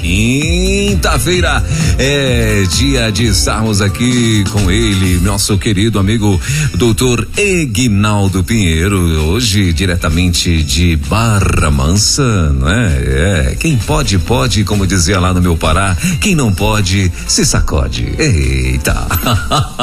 [0.00, 1.64] Quinta-feira
[1.98, 6.40] é dia de estarmos aqui com ele, nosso querido amigo
[6.74, 13.56] doutor Egnaldo Pinheiro, hoje diretamente de Barra Mansa, não é?
[13.58, 18.12] Quem pode, pode, como dizia lá no meu Pará, quem não pode, se sacode.
[18.18, 19.06] Eita!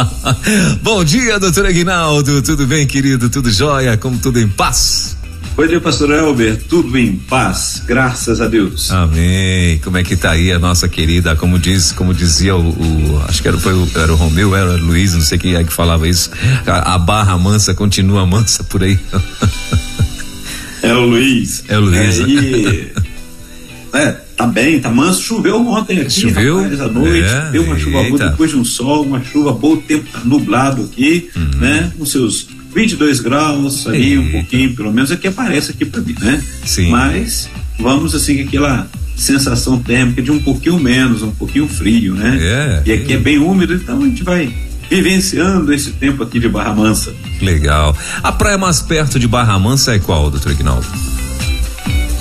[0.81, 3.29] Bom dia, doutor Egnaldo, tudo bem, querido?
[3.29, 3.97] Tudo jóia?
[3.97, 5.22] Como tudo em paz?
[5.55, 6.57] Bom dia, pastor Elber.
[6.67, 8.89] Tudo em paz, graças a Deus.
[8.91, 9.77] Amém.
[9.83, 13.41] Como é que tá aí a nossa querida, como diz, como dizia o, o acho
[13.41, 15.71] que era, foi o, era o Romeu, era o Luiz, não sei quem é que
[15.71, 16.31] falava isso.
[16.65, 18.97] A, a barra mansa continua mansa por aí.
[20.81, 21.63] É o Luiz.
[21.67, 22.19] É o Luiz.
[22.19, 22.91] É, e,
[23.93, 25.21] é tá bem, tá manso.
[25.21, 26.63] Choveu ontem aqui, Choveu?
[26.63, 27.27] rapaz, à noite.
[27.27, 30.19] É, deu uma chuva boa depois de um sol, uma chuva boa, o tempo tá
[30.25, 31.59] nublado aqui, Uhum.
[31.59, 31.91] né?
[31.95, 36.15] Com seus 22 graus ali, um pouquinho, pelo menos é que aparece aqui pra mim,
[36.19, 36.41] né?
[36.65, 36.89] Sim.
[36.89, 42.37] Mas vamos assim, com aquela sensação térmica de um pouquinho menos, um pouquinho frio, né?
[42.41, 42.83] É.
[42.89, 44.51] E aqui é bem úmido, então a gente vai
[44.89, 47.13] vivenciando esse tempo aqui de Barra Mansa.
[47.41, 47.95] Legal.
[48.21, 50.85] A praia mais perto de Barra Mansa é qual, doutor Ignaldo?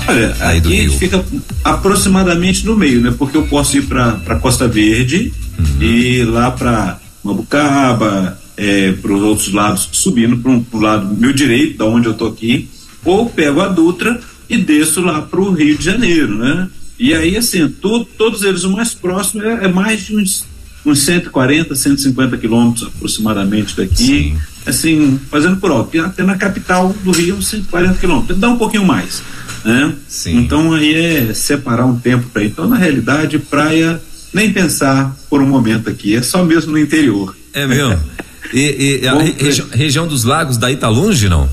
[0.08, 0.92] Olha, Aí aqui Rio.
[0.98, 1.24] fica
[1.64, 3.14] aproximadamente no meio, né?
[3.16, 5.82] Porque eu posso ir para Costa Verde Uhum.
[5.82, 11.78] e lá para Mabucaba, é, para os outros lados, subindo para pro lado meu direito,
[11.78, 12.68] da onde eu tô aqui,
[13.04, 16.68] ou pego a Dutra e desço lá para o Rio de Janeiro, né?
[16.98, 20.44] E aí, assim, to- todos eles, o mais próximo é, é mais de uns,
[20.86, 23.96] uns 140, 150 quilômetros aproximadamente daqui.
[23.96, 24.36] Sim.
[24.64, 25.88] Assim, fazendo por.
[25.92, 28.38] E Até na capital do Rio, 140 quilômetros.
[28.38, 29.20] Dá um pouquinho mais,
[29.64, 29.92] né?
[30.06, 30.36] Sim.
[30.36, 32.48] Então aí é separar um tempo para ir.
[32.48, 34.00] Então, na realidade, praia,
[34.32, 37.34] nem pensar por um momento aqui, é só mesmo no interior.
[37.52, 37.98] É mesmo?
[38.52, 41.48] E, e a re- regi- região dos lagos daí tá longe, não?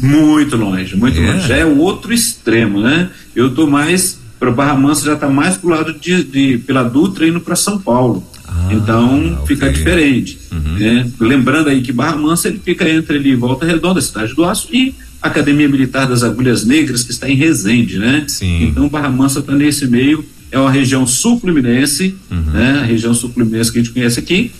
[0.00, 1.32] Muito longe, muito É.
[1.32, 1.48] longe.
[1.48, 3.08] Já é o outro extremo, né?
[3.34, 7.26] Eu tô mais para Barra Mansa já tá mais pro lado de, de pela Dutra
[7.28, 8.26] indo para São Paulo.
[8.48, 9.46] Ah, então ok.
[9.46, 10.38] fica diferente.
[10.50, 10.74] Uhum.
[10.78, 11.10] né?
[11.20, 14.92] Lembrando aí que Barra Mansa ele fica entre ali Volta Redonda, Cidade do Aço e
[15.22, 18.24] a Academia Militar das Agulhas Negras que está em Resende, né?
[18.26, 18.64] Sim.
[18.64, 22.40] Então Barra Mansa está nesse meio, é uma região sul-fluminense, Uhum.
[22.52, 22.80] né?
[22.82, 24.50] A região sul-fluminense que a gente conhece aqui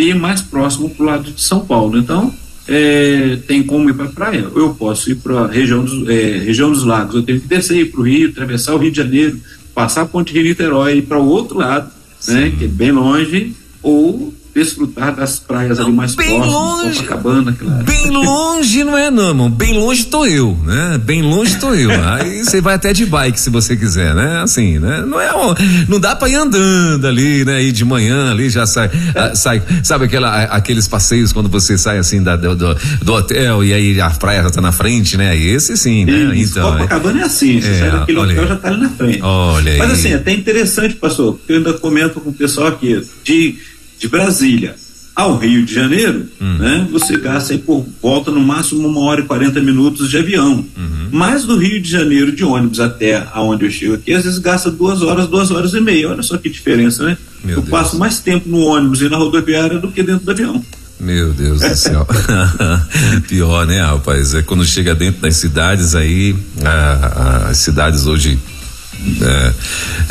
[0.00, 1.98] e mais próximo pro lado de São Paulo.
[1.98, 2.32] Então
[2.68, 6.38] é, tem como ir para praia, ou eu posso ir para a região, dos- é,
[6.38, 9.38] região dos lagos, eu tenho que descer para o Rio, atravessar o Rio de Janeiro,
[9.74, 11.90] passar a ponte Rio-Niterói e ir para o outro lado,
[12.28, 16.98] né, que é bem longe, ou desfrutar das praias ali mais Bem próximas, longe.
[17.00, 17.70] Copacabana, aquela...
[17.82, 19.50] Bem longe não é não, irmão.
[19.50, 21.00] Bem longe tô eu, né?
[21.02, 21.90] Bem longe tô eu.
[22.12, 24.42] Aí você vai até de bike se você quiser, né?
[24.42, 25.04] Assim, né?
[25.06, 25.54] Não é, um-
[25.88, 27.62] não dá pra ir andando ali, né?
[27.62, 31.98] Ir de manhã ali já sai, ah, sai, sabe aquela, aqueles passeios quando você sai
[31.98, 35.36] assim da, do, do, hotel e aí a praia já tá na frente, né?
[35.36, 36.34] Esse sim, né?
[36.36, 38.80] Isso, Então, é, Copacabana é assim, você É, sai daquele olha hotel já está ali
[38.82, 39.22] na frente.
[39.22, 39.92] Olha Mas aí.
[39.96, 43.56] assim, é até interessante, pastor, porque eu ainda comento com o pessoal aqui, de,
[44.02, 44.74] de Brasília
[45.14, 46.56] ao Rio de Janeiro, Hum.
[46.58, 46.88] né?
[46.90, 50.64] Você gasta aí por volta no máximo uma hora e 40 minutos de avião.
[50.76, 51.08] Uhum.
[51.12, 54.70] Mas do Rio de Janeiro de ônibus até aonde eu chego aqui, às vezes gasta
[54.70, 56.08] duas horas, duas horas e meia.
[56.10, 57.16] Olha só que diferença, né?
[57.44, 57.70] Meu eu Deus.
[57.70, 60.64] passo mais tempo no ônibus e na rodoviária do que dentro do avião.
[60.98, 62.06] Meu Deus do céu.
[63.28, 64.34] Pior, né, rapaz?
[64.34, 66.34] É quando chega dentro das cidades aí,
[67.50, 68.38] as cidades hoje
[69.20, 69.52] é,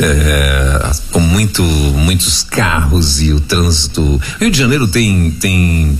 [0.00, 4.20] é, com muito, muitos carros e o trânsito.
[4.40, 5.98] Rio de Janeiro tem, tem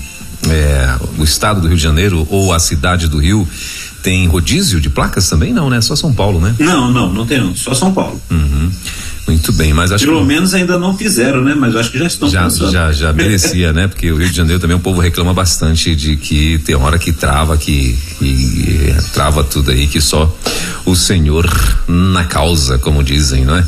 [0.49, 3.47] é, o estado do Rio de Janeiro ou a cidade do Rio
[4.01, 5.53] tem rodízio de placas também?
[5.53, 5.79] Não, né?
[5.79, 6.53] Só São Paulo, né?
[6.59, 8.21] Não, não, não tem não, só São Paulo.
[8.29, 8.71] Uhum.
[9.25, 11.55] Muito bem, mas acho Pelo que menos ainda não fizeram, né?
[11.55, 12.71] Mas acho que já estão já, pensando.
[12.71, 13.87] já, já merecia, né?
[13.87, 17.13] Porque o Rio de Janeiro também o povo reclama bastante de que tem hora que
[17.13, 20.33] trava, que, que eh, trava tudo aí, que só
[20.85, 21.49] o Senhor
[21.87, 23.65] na causa, como dizem, não é?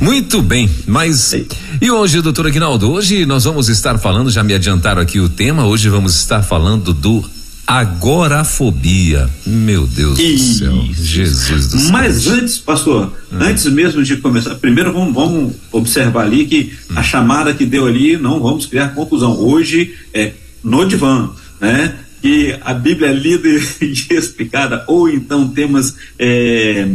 [0.00, 1.34] Muito bem, mas
[1.80, 5.64] e hoje, doutor Aguinaldo, hoje nós vamos estar falando, já me adiantaram aqui o tema,
[5.64, 7.24] hoje vamos estar falando do
[7.66, 9.28] agorafobia.
[9.46, 11.92] Meu Deus do céu, Jesus do céu.
[11.92, 17.54] Mas antes, pastor, antes mesmo de começar, primeiro vamos, vamos observar ali que a chamada
[17.54, 19.38] que deu ali, não vamos criar confusão.
[19.38, 20.32] Hoje é
[20.62, 21.30] no divã,
[21.60, 21.94] né?
[22.20, 23.48] Que a Bíblia é lida
[23.80, 25.94] e explicada, ou então temas.
[26.18, 26.88] é,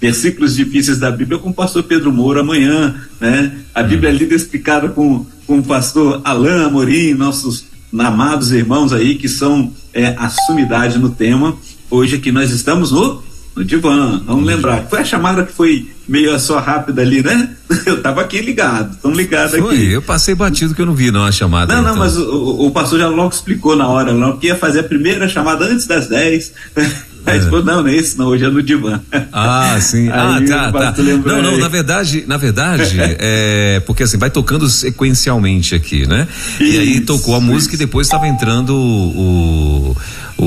[0.00, 3.52] Versículos difíceis da Bíblia com o pastor Pedro Moura amanhã, né?
[3.74, 7.64] A Bíblia é lida explicada com, com o pastor Alain Amorim, nossos
[7.98, 11.56] amados irmãos aí que são é, a sumidade no tema.
[11.90, 13.22] Hoje aqui nós estamos no
[13.54, 14.86] no divã, vamos lembrar.
[14.88, 17.50] Foi a chamada que foi meio só rápida ali, né?
[17.86, 19.92] Eu tava aqui ligado, tão ligado foi, aqui.
[19.92, 21.74] Eu passei batido que eu não vi não a chamada.
[21.74, 22.02] Não, não, então.
[22.02, 25.28] mas o, o, pastor já logo explicou na hora, não, que ia fazer a primeira
[25.28, 26.52] chamada antes das 10.
[27.26, 27.40] Aí é.
[27.42, 29.00] falou, não, não é isso, não, hoje é no divã.
[29.32, 30.08] Ah, sim.
[30.12, 30.94] ah, tá, tá.
[31.02, 36.28] Não, não, na verdade, na verdade, é porque assim, vai tocando sequencialmente aqui, né?
[36.60, 37.82] Isso, e aí tocou a música isso.
[37.82, 39.96] e depois estava entrando o,
[40.38, 40.44] o,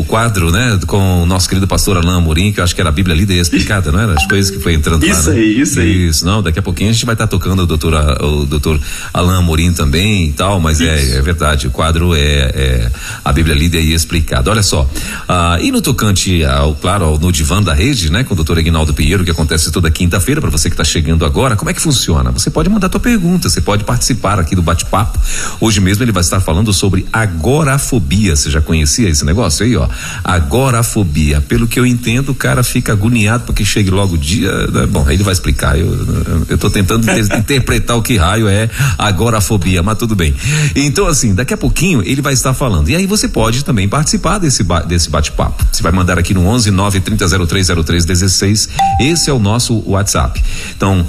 [0.00, 2.90] o, quadro, né, com o nosso querido pastor Alain Amorim, que eu acho que era
[2.90, 4.14] a Bíblia lida e explicada, não era?
[4.14, 5.20] As coisas que foi entrando isso lá.
[5.20, 5.36] Isso né?
[5.36, 6.06] aí, isso aí.
[6.08, 8.80] Isso, não, daqui a pouquinho a gente vai estar tá tocando o doutor, o doutor
[9.12, 12.90] Alain Amorim também e tal, mas é, é, verdade, o quadro é, é,
[13.24, 14.50] a Bíblia lida e explicada.
[14.50, 14.88] Olha só,
[15.28, 18.58] ah, e no tocante ao, claro, ao, no divã da rede, né, com o doutor
[18.58, 21.80] Aguinaldo Pinheiro, que acontece toda quinta-feira, para você que está chegando agora, como é que
[21.80, 22.30] funciona?
[22.32, 25.18] Você pode mandar tua pergunta, você pode participar aqui do bate-papo.
[25.60, 29.85] Hoje mesmo ele vai estar falando sobre agorafobia, você já conhecia esse negócio aí, ó.
[30.24, 31.40] Agorafobia.
[31.40, 34.52] Pelo que eu entendo, o cara fica agoniado porque chegue logo o dia.
[34.68, 34.86] Né?
[34.86, 35.78] Bom, aí ele vai explicar.
[35.78, 37.06] Eu, eu tô tentando
[37.36, 38.68] interpretar o que raio é
[38.98, 40.34] agorafobia, mas tudo bem.
[40.74, 42.88] Então, assim, daqui a pouquinho ele vai estar falando.
[42.88, 45.64] E aí você pode também participar desse, desse bate-papo.
[45.72, 48.68] Você vai mandar aqui no 11 9 30 03 03 16.
[49.00, 50.42] Esse é o nosso WhatsApp.
[50.76, 51.06] Então,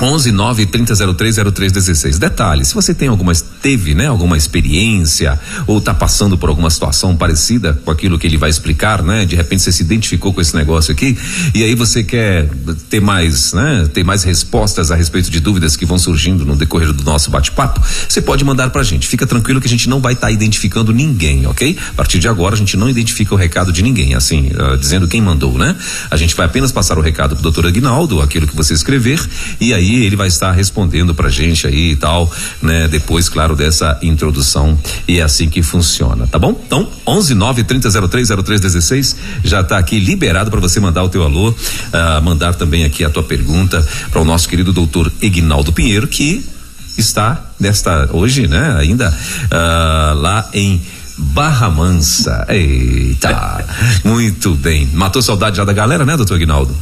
[0.00, 2.18] 11 9 30 03 03 16.
[2.18, 3.32] Detalhe, se você tem alguma
[3.62, 8.36] teve, né, alguma experiência ou está passando por alguma situação parecida com aquilo que ele
[8.36, 9.24] vai explicar, né?
[9.24, 11.16] De repente você se identificou com esse negócio aqui
[11.54, 12.48] e aí você quer
[12.90, 16.92] ter mais, né, ter mais respostas a respeito de dúvidas que vão surgindo no decorrer
[16.92, 19.08] do nosso bate-papo, você pode mandar pra gente.
[19.08, 21.76] Fica tranquilo que a gente não vai estar tá identificando ninguém, OK?
[21.90, 25.08] A partir de agora a gente não identifica o recado de ninguém, assim, uh, dizendo
[25.08, 25.76] quem mandou, né?
[26.10, 29.20] A gente vai apenas passar o recado pro doutor Aguinaldo, aquilo que você escrever
[29.60, 32.30] e aí aí ele vai estar respondendo pra gente aí e tal,
[32.62, 32.88] né?
[32.88, 36.58] Depois, claro, dessa introdução e é assim que funciona, tá bom?
[36.66, 41.08] Então, 11 9 30 03 03 16 já tá aqui liberado para você mandar o
[41.08, 45.72] teu alô, uh, mandar também aqui a tua pergunta para o nosso querido doutor Ignaldo
[45.72, 46.44] Pinheiro que
[46.96, 48.76] está nesta hoje, né?
[48.78, 50.80] Ainda uh, lá em
[51.16, 52.46] Barra Mansa.
[52.48, 53.64] Eita,
[54.04, 54.88] muito bem.
[54.92, 56.74] Matou saudade já da galera, né, doutor Ignaldo?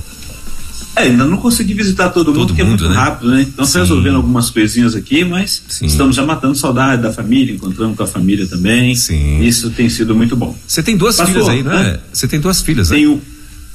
[0.94, 2.94] É, ainda não consegui visitar todo, todo mundo, porque é muito né?
[2.94, 3.42] rápido, né?
[3.42, 5.86] Então, estou resolvendo algumas coisinhas aqui, mas Sim.
[5.86, 8.94] estamos já matando saudade da família, encontrando com a família também.
[8.94, 9.42] Sim.
[9.42, 10.56] Isso tem sido muito bom.
[10.66, 11.98] Você tem duas Pastor, filhas aí, não é?
[12.12, 12.96] Você tem duas filhas, né?
[12.96, 13.22] Tenho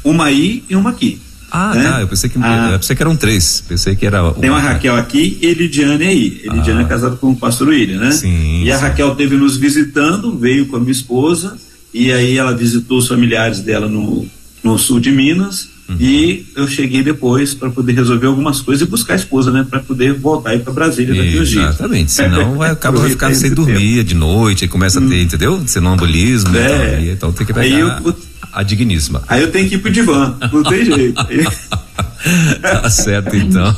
[0.04, 1.19] uma aí e uma aqui.
[1.50, 1.84] Ah, né?
[1.84, 2.02] tá.
[2.02, 3.63] Eu pensei que, ah, eu pensei que eram três.
[3.68, 4.22] Pensei que era.
[4.22, 4.34] Uma...
[4.34, 6.42] Tem uma Raquel aqui e Elidiane aí.
[6.44, 6.86] Elidiane é ah.
[6.86, 8.12] é casada com o pastor William, né?
[8.12, 8.63] Sim.
[8.63, 11.58] E a Raquel teve nos visitando, veio com a minha esposa,
[11.94, 14.28] e aí ela visitou os familiares dela no,
[14.63, 15.95] no sul de Minas Uhum.
[16.00, 19.66] E eu cheguei depois para poder resolver algumas coisas e buscar a esposa, né?
[19.69, 21.75] Para poder voltar aí para Brasília daqui uns dias.
[21.75, 24.04] Exatamente, senão vai, acaba vai ficar sem dormir tempo.
[24.04, 25.22] de noite, e começa a ter, hum.
[25.22, 25.63] entendeu?
[25.66, 27.00] Sonambulismo, é.
[27.01, 28.16] então, então tem que pegar eu,
[28.51, 29.24] a digníssima.
[29.28, 31.16] Aí eu tenho que ir pro divã, não tem jeito.
[32.62, 33.74] tá certo então.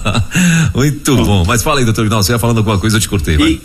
[0.74, 1.44] Muito bom.
[1.46, 3.62] Mas fala aí, doutor Ignaldo, você ia falando alguma coisa, eu te cortei, vai.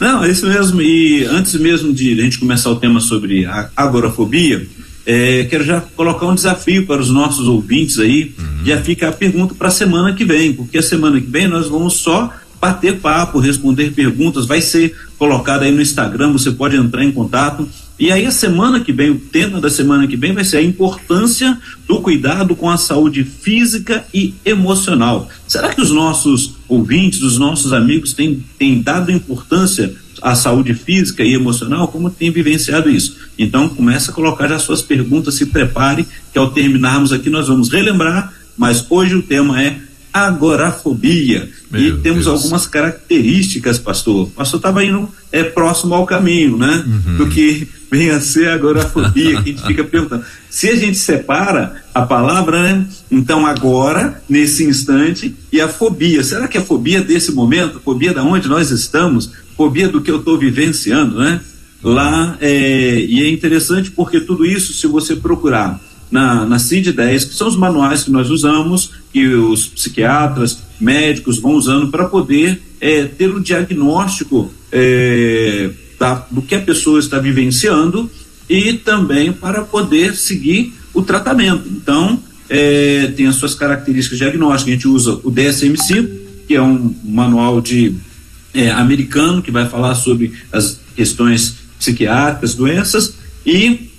[0.00, 0.82] Não, é isso mesmo.
[0.82, 4.66] E antes mesmo de a gente começar o tema sobre a agorafobia,
[5.04, 8.34] é, quero já colocar um desafio para os nossos ouvintes aí.
[8.38, 8.64] Uhum.
[8.64, 11.68] Já fica a pergunta para a semana que vem, porque a semana que vem nós
[11.68, 17.04] vamos só bater papo, responder perguntas, vai ser colocado aí no Instagram, você pode entrar
[17.04, 17.68] em contato.
[17.98, 20.62] E aí a semana que vem, o tema da semana que vem vai ser a
[20.62, 21.58] importância
[21.88, 25.28] do cuidado com a saúde física e emocional.
[25.46, 29.92] Será que os nossos ouvintes, os nossos amigos têm, têm dado importância
[30.22, 33.16] a saúde física e emocional, como tem vivenciado isso.
[33.36, 37.68] Então, começa a colocar já suas perguntas, se prepare, que ao terminarmos aqui nós vamos
[37.70, 39.80] relembrar, mas hoje o tema é
[40.12, 41.48] agorafobia.
[41.70, 42.36] Meu e temos Deus.
[42.36, 44.24] algumas características, pastor.
[44.24, 46.84] O pastor estava indo é, próximo ao caminho, né?
[46.86, 47.16] Uhum.
[47.16, 50.24] Do que vem a ser agorafobia, que a gente fica perguntando.
[50.50, 52.86] Se a gente separa a palavra, né?
[53.10, 56.22] Então agora, nesse instante, e a fobia.
[56.22, 59.30] Será que a fobia desse momento, a fobia da onde nós estamos,
[59.62, 61.40] fobia do que eu estou vivenciando, né?
[61.84, 67.34] Lá, é, e é interessante porque tudo isso, se você procurar na, na CID-10, que
[67.34, 73.04] são os manuais que nós usamos, que os psiquiatras, médicos vão usando para poder é,
[73.04, 78.10] ter o diagnóstico é, da, do que a pessoa está vivenciando
[78.48, 81.68] e também para poder seguir o tratamento.
[81.68, 84.72] Então, é, tem as suas características diagnósticas.
[84.72, 86.10] A gente usa o DSM-5,
[86.48, 87.94] que é um manual de
[88.54, 93.90] é, americano que vai falar sobre as questões psiquiátricas, doenças e,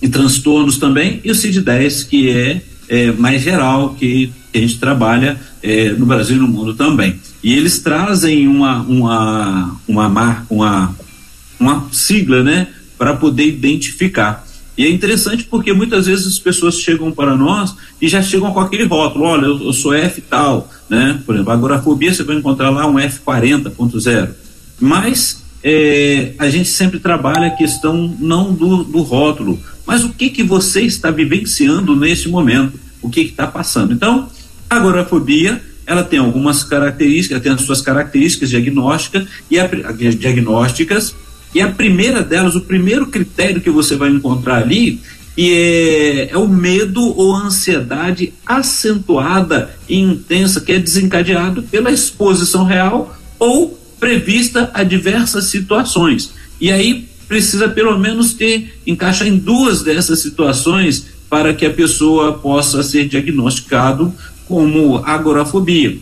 [0.00, 5.40] e transtornos também, e o CID-10 que é, é, mais geral que a gente trabalha
[5.62, 7.18] é, no Brasil e no mundo também.
[7.42, 10.94] E eles trazem uma uma uma marca, uma
[11.58, 14.46] uma sigla, né, para poder identificar.
[14.76, 18.60] E é interessante porque muitas vezes as pessoas chegam para nós e já chegam com
[18.60, 21.20] aquele rótulo, olha, eu, eu sou F tal, né?
[21.26, 24.30] Por exemplo, agorafobia você vai encontrar lá um F40.0.
[24.80, 30.30] Mas é, a gente sempre trabalha a questão não do, do rótulo, mas o que
[30.30, 33.92] que você está vivenciando nesse momento, o que está passando.
[33.92, 34.28] Então,
[34.70, 41.14] a agorafobia ela tem algumas características, tem as suas características diagnósticas e a, diagnósticas
[41.54, 45.00] e a primeira delas, o primeiro critério que você vai encontrar ali
[45.36, 52.64] e é, é, o medo ou ansiedade acentuada e intensa que é desencadeado pela exposição
[52.64, 56.32] real ou prevista a diversas situações.
[56.60, 62.34] E aí precisa pelo menos ter encaixar em duas dessas situações para que a pessoa
[62.34, 64.12] possa ser diagnosticado
[64.46, 65.96] como agorafobia.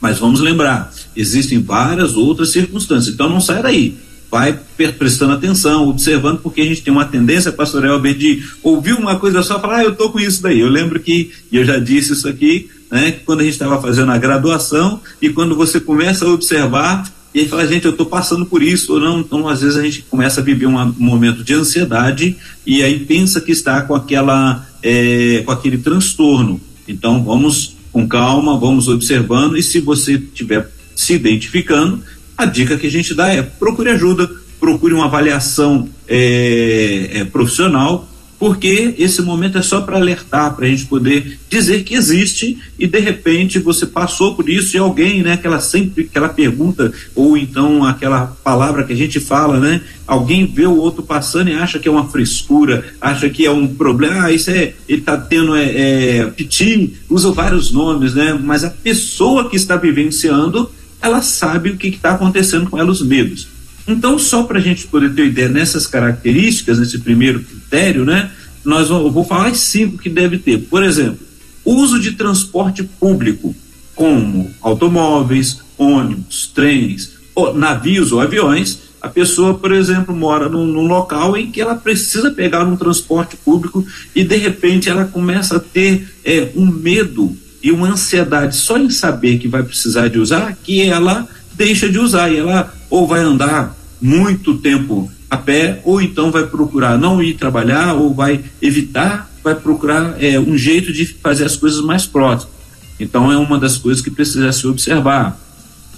[0.00, 3.14] Mas vamos lembrar, existem várias outras circunstâncias.
[3.14, 3.96] Então não sai daí.
[4.32, 4.58] Vai
[4.98, 9.42] prestando atenção, observando, porque a gente tem uma tendência, pastor Elber, de ouvir uma coisa
[9.42, 10.58] só e falar, ah, eu tô com isso daí.
[10.58, 14.10] Eu lembro que, e eu já disse isso aqui, né, quando a gente estava fazendo
[14.10, 18.46] a graduação, e quando você começa a observar, e aí fala, gente, eu estou passando
[18.46, 19.20] por isso ou não.
[19.20, 22.34] Então, às vezes, a gente começa a viver um momento de ansiedade
[22.66, 26.58] e aí pensa que está com aquela, é, com aquele transtorno.
[26.88, 32.02] Então, vamos com calma, vamos observando e se você estiver se identificando,
[32.42, 34.28] a dica que a gente dá é procure ajuda,
[34.60, 38.08] procure uma avaliação é, é, profissional
[38.42, 42.88] porque esse momento é só para alertar, para a gente poder dizer que existe e
[42.88, 47.84] de repente você passou por isso e alguém, né, aquela sempre aquela pergunta ou então
[47.84, 51.86] aquela palavra que a gente fala, né, alguém vê o outro passando e acha que
[51.86, 56.18] é uma frescura, acha que é um problema, ah, isso é, ele está tendo é,
[56.18, 60.68] é piti, usa vários nomes, né, mas a pessoa que está vivenciando,
[61.02, 63.48] ela sabe o que está acontecendo com ela, os medos.
[63.86, 68.30] Então, só para a gente poder ter ideia nessas características, nesse primeiro critério, né?
[68.64, 70.58] Nós eu vou falar as cinco que deve ter.
[70.58, 71.18] Por exemplo,
[71.64, 73.54] uso de transporte público,
[73.94, 78.78] como automóveis, ônibus, trens, ou navios ou aviões.
[79.00, 83.36] A pessoa, por exemplo, mora num, num, local em que ela precisa pegar um transporte
[83.36, 88.76] público e de repente ela começa a ter é, um medo e uma ansiedade só
[88.76, 93.06] em saber que vai precisar de usar, que ela deixa de usar e ela ou
[93.06, 98.44] vai andar muito tempo a pé, ou então vai procurar não ir trabalhar, ou vai
[98.60, 102.52] evitar, vai procurar é, um jeito de fazer as coisas mais próximas.
[103.00, 105.40] Então é uma das coisas que precisa se observar.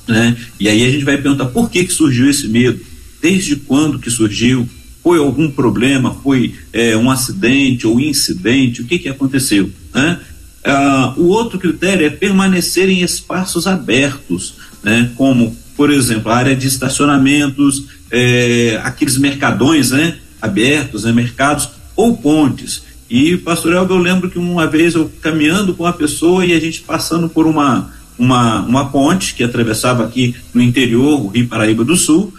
[0.07, 0.37] Né?
[0.61, 2.79] E aí a gente vai perguntar por que, que surgiu esse medo,
[3.21, 4.69] desde quando que surgiu,
[5.03, 9.69] foi algum problema, foi é, um acidente ou incidente, o que, que aconteceu?
[9.93, 10.21] Né?
[10.65, 15.11] Ah, o outro critério é permanecer em espaços abertos, né?
[15.17, 22.17] como por exemplo, a área de estacionamentos, é, aqueles mercadões né, abertos, né, mercados ou
[22.17, 22.83] pontes.
[23.11, 26.61] E, pastor Elber, eu lembro que uma vez eu caminhando com uma pessoa e a
[26.61, 31.85] gente passando por uma, uma, uma ponte que atravessava aqui no interior, o Rio Paraíba
[31.85, 32.33] do Sul,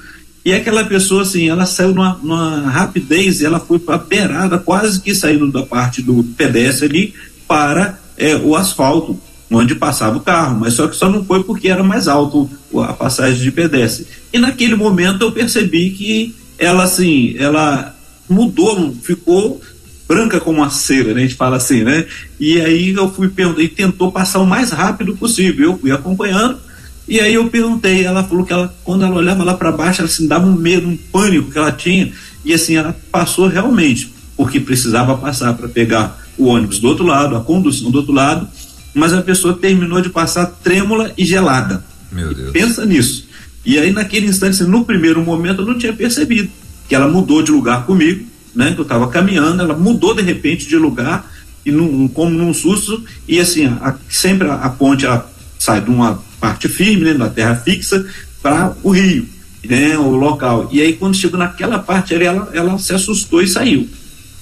[0.44, 5.14] e aquela pessoa, assim, ela saiu numa, numa rapidez, ela foi para beirada, quase que
[5.14, 7.14] saindo da parte do pedestre ali
[7.48, 9.20] para é, o asfalto
[9.52, 12.94] onde passava o carro, mas só que só não foi porque era mais alto a
[12.94, 14.08] passagem de pedestre.
[14.34, 17.96] E naquele momento eu percebi que ela assim, ela
[18.28, 19.62] mudou, ficou
[20.08, 21.22] branca como uma cera, né?
[21.22, 22.06] A gente fala assim, né?
[22.40, 25.72] E aí eu fui e tentou passar o mais rápido possível.
[25.72, 26.60] Eu fui acompanhando,
[27.08, 30.10] e aí eu perguntei, ela falou que ela, quando ela olhava lá para baixo, ela
[30.10, 32.12] assim, dava um medo, um pânico que ela tinha,
[32.44, 37.36] e assim, ela passou realmente, porque precisava passar para pegar o ônibus do outro lado,
[37.36, 38.48] a condução do outro lado,
[38.94, 41.84] mas a pessoa terminou de passar trêmula e gelada.
[42.12, 42.52] Meu Deus.
[42.52, 43.28] pensa nisso.
[43.66, 46.50] E aí, naquele instante, no primeiro momento, eu não tinha percebido
[46.88, 48.72] que ela mudou de lugar comigo, né?
[48.74, 51.30] Que eu estava caminhando, ela mudou de repente de lugar
[51.66, 55.90] e num, como num susto e assim a, sempre a, a, ponte ela sai de
[55.90, 58.06] uma parte firme, né, da terra fixa
[58.42, 59.28] para o rio,
[59.64, 60.70] né, o local.
[60.72, 63.90] E aí quando chegou naquela parte ela, ela se assustou e saiu.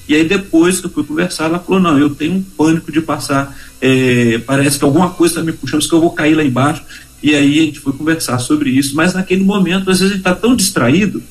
[0.07, 3.01] E aí depois que eu fui conversar, ela falou, não, eu tenho um pânico de
[3.01, 6.83] passar, é, parece que alguma coisa está me puxando, que eu vou cair lá embaixo.
[7.21, 10.17] E aí a gente foi conversar sobre isso, mas naquele momento, às vezes a gente
[10.17, 11.23] está tão distraído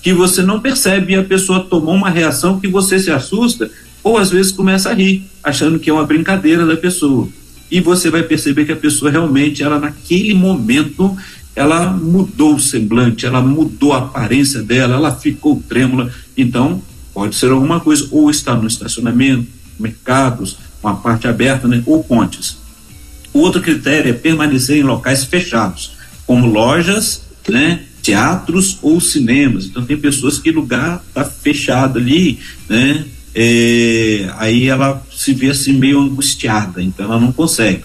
[0.00, 3.70] que você não percebe e a pessoa tomou uma reação que você se assusta,
[4.02, 7.28] ou às vezes começa a rir, achando que é uma brincadeira da pessoa.
[7.70, 11.16] E você vai perceber que a pessoa realmente, ela naquele momento,
[11.54, 16.10] ela mudou o semblante, ela mudou a aparência dela, ela ficou trêmula.
[16.36, 19.46] Então, Pode ser alguma coisa, ou está no estacionamento,
[19.78, 22.58] mercados, uma parte aberta, né, ou pontes.
[23.32, 25.92] Outro critério é permanecer em locais fechados,
[26.26, 29.66] como lojas, né, teatros ou cinemas.
[29.66, 32.38] Então tem pessoas que lugar está fechado ali,
[32.68, 37.84] né, é, aí ela se vê assim meio angustiada, então ela não consegue.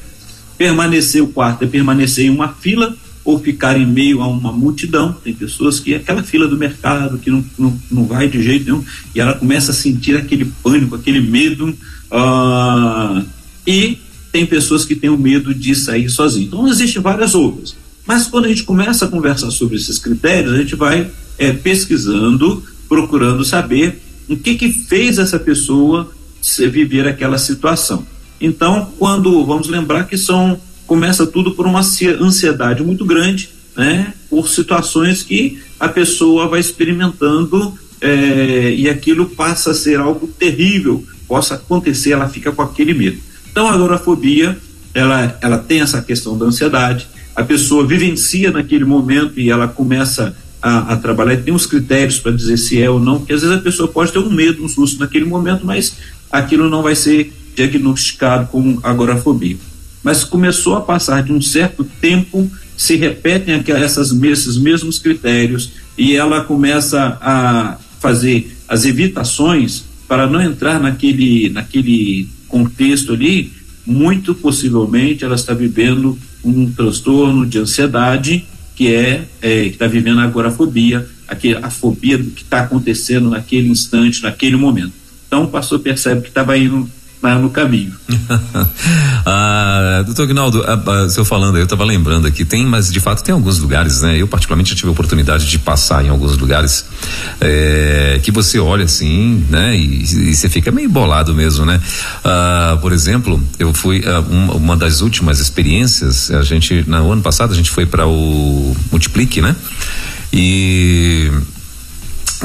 [0.57, 5.11] Permanecer, o quarto é permanecer em uma fila ou ficar em meio a uma multidão.
[5.23, 8.83] Tem pessoas que aquela fila do mercado que não, não, não vai de jeito nenhum
[9.13, 11.75] e ela começa a sentir aquele pânico, aquele medo.
[12.11, 13.25] Uh,
[13.65, 13.97] e
[14.31, 16.47] tem pessoas que têm o medo de sair sozinho.
[16.47, 17.75] Então, existem várias outras.
[18.05, 22.63] Mas quando a gente começa a conversar sobre esses critérios, a gente vai é, pesquisando,
[22.87, 26.11] procurando saber o que que fez essa pessoa
[26.69, 28.05] viver aquela situação.
[28.39, 34.13] Então, quando vamos lembrar que são começa tudo por uma ansiedade muito grande, né?
[34.29, 41.03] Por situações que a pessoa vai experimentando é, e aquilo passa a ser algo terrível,
[41.27, 43.17] possa acontecer, ela fica com aquele medo.
[43.51, 44.57] Então, a agorafobia,
[44.93, 50.35] ela, ela tem essa questão da ansiedade, a pessoa vivencia naquele momento e ela começa
[50.61, 53.57] a, a trabalhar, tem uns critérios para dizer se é ou não, porque às vezes
[53.57, 55.97] a pessoa pode ter um medo, um susto naquele momento, mas
[56.31, 59.57] aquilo não vai ser diagnosticado como agorafobia
[60.05, 62.47] mas começou a passar de um certo tempo,
[62.77, 70.39] se repetem essas, esses mesmos critérios e ela começa a fazer as evitações para não
[70.39, 73.51] entrar naquele, naquele contexto ali,
[73.83, 78.45] muito possivelmente ela está vivendo um transtorno de ansiedade
[78.75, 81.07] que é, é está vivendo a agorafobia,
[81.63, 84.93] a fobia do que está acontecendo naquele instante, naquele momento.
[85.25, 86.87] Então o pastor percebe que estava indo
[87.33, 87.93] no caminho.
[89.25, 93.33] ah, doutor Ginaldo, ah, ah, falando, eu estava lembrando aqui, tem, mas de fato tem
[93.33, 94.21] alguns lugares, né?
[94.21, 96.85] Eu particularmente tive a oportunidade de passar em alguns lugares
[97.41, 99.75] é, que você olha assim, né?
[99.75, 101.81] E, e, você fica meio bolado mesmo, né?
[102.23, 107.21] Ah, por exemplo, eu fui ah, uma, uma, das últimas experiências, a gente, no ano
[107.21, 109.55] passado a gente foi para o Multiplique, né?
[110.31, 111.31] E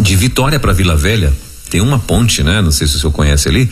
[0.01, 1.33] de Vitória para Vila Velha,
[1.71, 2.61] tem uma ponte, né?
[2.61, 3.71] Não sei se o senhor conhece ali.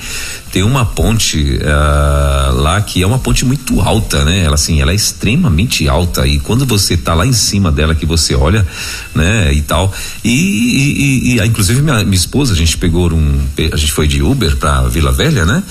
[0.52, 4.44] Tem uma ponte uh, lá que é uma ponte muito alta, né?
[4.44, 8.06] Ela assim, ela é extremamente alta e quando você tá lá em cima dela que
[8.06, 8.66] você olha,
[9.14, 9.52] né?
[9.52, 9.92] E tal.
[10.24, 13.40] E, e, e, e inclusive minha, minha, esposa, a gente pegou um,
[13.72, 15.62] a gente foi de Uber para Vila Velha, né?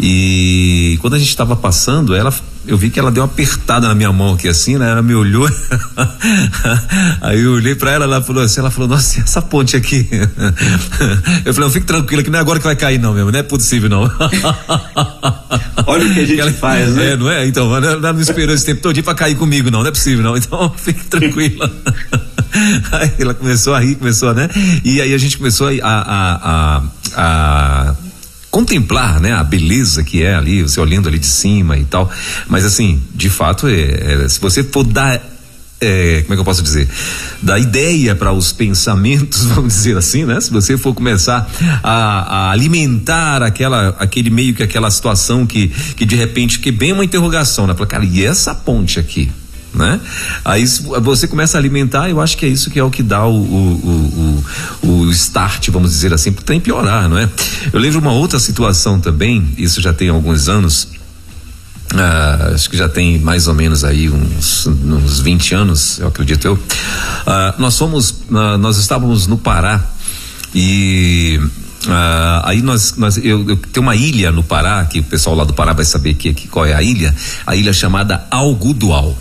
[0.00, 2.32] E quando a gente estava passando, ela
[2.66, 4.90] eu vi que ela deu uma apertada na minha mão aqui assim, né?
[4.90, 5.48] Ela me olhou.
[7.20, 10.08] aí eu olhei para ela, ela falou assim, ela falou, nossa, essa ponte aqui.
[11.44, 13.38] eu falei, não, fique tranquila que não é agora que vai cair não mesmo, não
[13.38, 14.02] é possível não.
[15.86, 17.12] Olha o que a gente ela, faz, né?
[17.12, 17.46] É, não é?
[17.46, 20.36] Então, ela não esperou esse tempo todo para cair comigo não, não é possível não.
[20.36, 21.70] Então, fique tranquila.
[22.92, 24.48] aí ela começou a rir, começou, né?
[24.84, 26.82] E aí a gente começou a, a,
[27.16, 27.94] a, a
[28.54, 32.08] contemplar, né, a beleza que é ali, você olhando ali de cima e tal.
[32.46, 35.20] Mas assim, de fato, é, é se você for dar
[35.80, 36.88] é, como é que eu posso dizer?
[37.42, 40.40] Da ideia para os pensamentos, vamos dizer assim, né?
[40.40, 41.50] Se você for começar
[41.82, 46.92] a, a, alimentar aquela, aquele meio que aquela situação que, que de repente que bem
[46.92, 47.74] uma interrogação, né?
[47.74, 49.32] Fala, cara, e essa ponte aqui?
[49.74, 50.00] Né?
[50.44, 50.64] Aí
[51.02, 53.34] você começa a alimentar, eu acho que é isso que é o que dá o,
[53.34, 54.44] o,
[54.82, 57.28] o, o start, vamos dizer assim, para piorar, não é?
[57.72, 60.88] Eu lembro uma outra situação também, isso já tem alguns anos,
[61.94, 66.46] ah, acho que já tem mais ou menos aí uns, uns 20 anos, eu acredito
[66.46, 66.58] eu.
[67.26, 69.84] Ah, nós fomos, ah, nós estávamos no Pará
[70.54, 71.40] e
[71.84, 75.44] Uh, aí nós, nós eu, eu tenho uma ilha no Pará que o pessoal lá
[75.44, 77.14] do Pará vai saber que, que qual é a ilha,
[77.46, 79.16] a ilha chamada Algodual.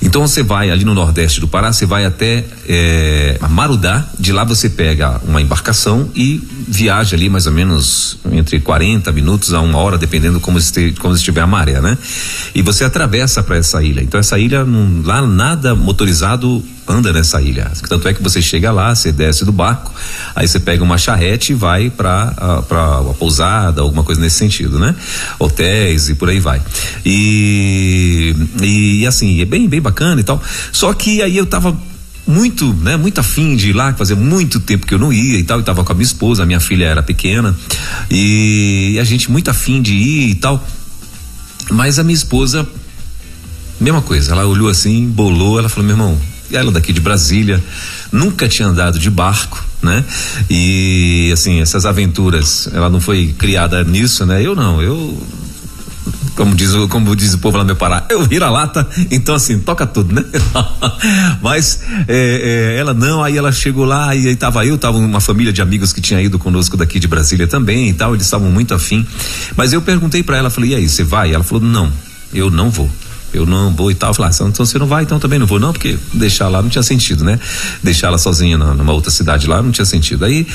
[0.00, 4.44] Então você vai ali no nordeste do Pará, você vai até é, Marudá, de lá
[4.44, 9.78] você pega uma embarcação e viaja ali mais ou menos entre 40 minutos a uma
[9.78, 11.98] hora, dependendo como, este, como estiver a maré, né?
[12.54, 14.00] E você atravessa para essa ilha.
[14.00, 17.70] Então essa ilha, não, lá nada motorizado anda nessa ilha.
[17.88, 19.92] Tanto é que você chega lá, você desce do barco,
[20.34, 24.78] aí você pega uma charrete e vai para para uma pousada, alguma coisa nesse sentido,
[24.78, 24.94] né?
[25.38, 26.60] Hotéis e por aí vai.
[27.04, 30.42] E, e assim, é bem bem bacana e tal.
[30.72, 31.76] Só que aí eu tava
[32.28, 35.42] muito, né, muito afim de ir lá, fazia muito tempo que eu não ia e
[35.42, 37.56] tal, e tava com a minha esposa, a minha filha era pequena,
[38.10, 40.62] e a gente muito afim de ir e tal.
[41.70, 42.66] Mas a minha esposa,
[43.80, 46.20] mesma coisa, ela olhou assim, bolou, ela falou: meu irmão,
[46.52, 47.62] ela daqui de Brasília,
[48.10, 50.04] nunca tinha andado de barco, né?
[50.48, 54.42] E assim, essas aventuras, ela não foi criada nisso, né?
[54.42, 55.18] Eu não, eu
[56.38, 59.58] como diz, como diz o povo lá no meu Pará, eu vira lata, então assim,
[59.58, 60.24] toca tudo, né?
[61.42, 65.20] Mas é, é, ela não, aí ela chegou lá e aí tava eu, tava uma
[65.20, 68.50] família de amigos que tinha ido conosco daqui de Brasília também e tal, eles estavam
[68.50, 69.04] muito afim.
[69.56, 71.34] Mas eu perguntei para ela, falei, e aí, você vai?
[71.34, 71.92] Ela falou, não,
[72.32, 72.88] eu não vou
[73.32, 74.10] eu não vou e tal.
[74.10, 76.62] Eu falei, ah, então você não vai, então também não vou, não, porque deixar lá
[76.62, 77.38] não tinha sentido, né?
[77.82, 80.24] Deixar ela sozinha numa outra cidade lá não tinha sentido.
[80.24, 80.46] Aí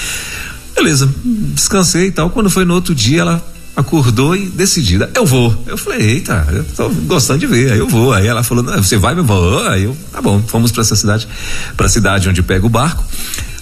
[0.75, 2.29] Beleza, descansei e tal.
[2.29, 5.63] Quando foi no outro dia, ela acordou e decidida, eu vou.
[5.65, 8.13] Eu falei, eita, eu tô gostando de ver, aí eu vou.
[8.13, 9.65] Aí ela falou, você vai, meu vou.
[9.67, 11.27] Aí eu, tá bom, fomos para essa cidade,
[11.75, 13.03] para a cidade onde pega o barco.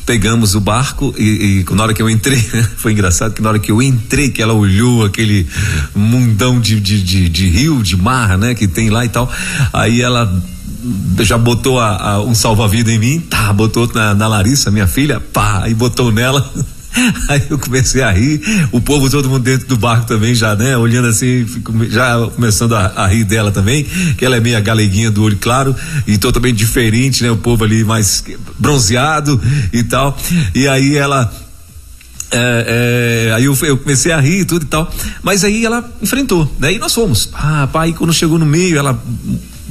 [0.05, 2.41] Pegamos o barco e, e na hora que eu entrei,
[2.77, 5.47] foi engraçado que na hora que eu entrei, que ela olhou aquele
[5.95, 9.31] mundão de, de, de, de rio, de mar, né, que tem lá e tal.
[9.71, 10.31] Aí ela
[11.19, 15.19] já botou a, a, um salva-vida em mim, tá, botou na, na Larissa, minha filha,
[15.19, 16.51] pá, e botou nela.
[17.29, 20.75] Aí eu comecei a rir, o povo todo mundo dentro do barco também já, né?
[20.77, 21.45] Olhando assim,
[21.89, 23.85] já começando a, a, rir dela também,
[24.17, 25.75] que ela é meio galeguinha do olho claro
[26.05, 27.31] e totalmente diferente, né?
[27.31, 28.23] O povo ali mais
[28.59, 29.39] bronzeado
[29.71, 30.17] e tal.
[30.53, 31.31] E aí ela
[32.31, 34.91] é, é, aí eu, eu, comecei a rir e tudo e tal.
[35.21, 36.73] Mas aí ela enfrentou, né?
[36.73, 37.29] E nós fomos.
[37.33, 39.01] Ah, pai, quando chegou no meio, ela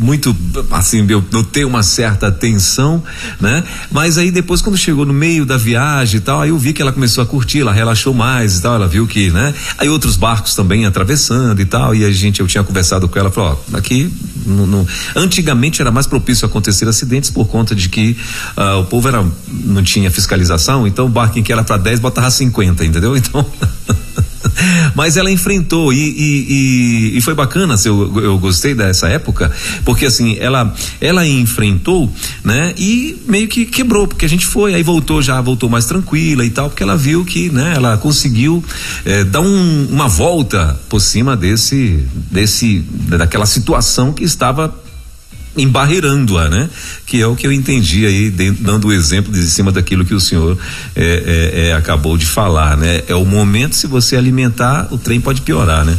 [0.00, 0.34] muito
[0.70, 3.02] assim, eu notei uma certa tensão,
[3.38, 3.62] né?
[3.90, 6.80] Mas aí depois quando chegou no meio da viagem e tal, aí eu vi que
[6.80, 9.54] ela começou a curtir, ela relaxou mais e tal, ela viu que, né?
[9.78, 13.30] Aí outros barcos também atravessando e tal, e a gente, eu tinha conversado com ela,
[13.30, 14.10] falou, ó, aqui,
[14.46, 18.16] no, no, antigamente era mais propício acontecer acidentes por conta de que
[18.56, 22.00] uh, o povo era, não tinha fiscalização, então o barco em que era para 10
[22.00, 23.16] botava 50, entendeu?
[23.16, 23.44] Então
[24.94, 29.50] Mas ela enfrentou e, e, e, e foi bacana, eu, eu gostei dessa época,
[29.84, 32.12] porque assim, ela, ela enfrentou,
[32.44, 32.74] né?
[32.76, 36.50] E meio que quebrou, porque a gente foi, aí voltou já, voltou mais tranquila e
[36.50, 37.74] tal, porque ela viu que, né?
[37.76, 38.64] Ela conseguiu
[39.04, 44.74] eh, dar um, uma volta por cima desse, desse, daquela situação que estava
[45.56, 46.70] embarreirando-a, né?
[47.06, 50.14] Que é o que eu entendi aí, dentro, dando o exemplo de cima daquilo que
[50.14, 50.56] o senhor
[50.94, 53.02] é, é, é, acabou de falar, né?
[53.08, 55.96] É o momento, se você alimentar, o trem pode piorar, né?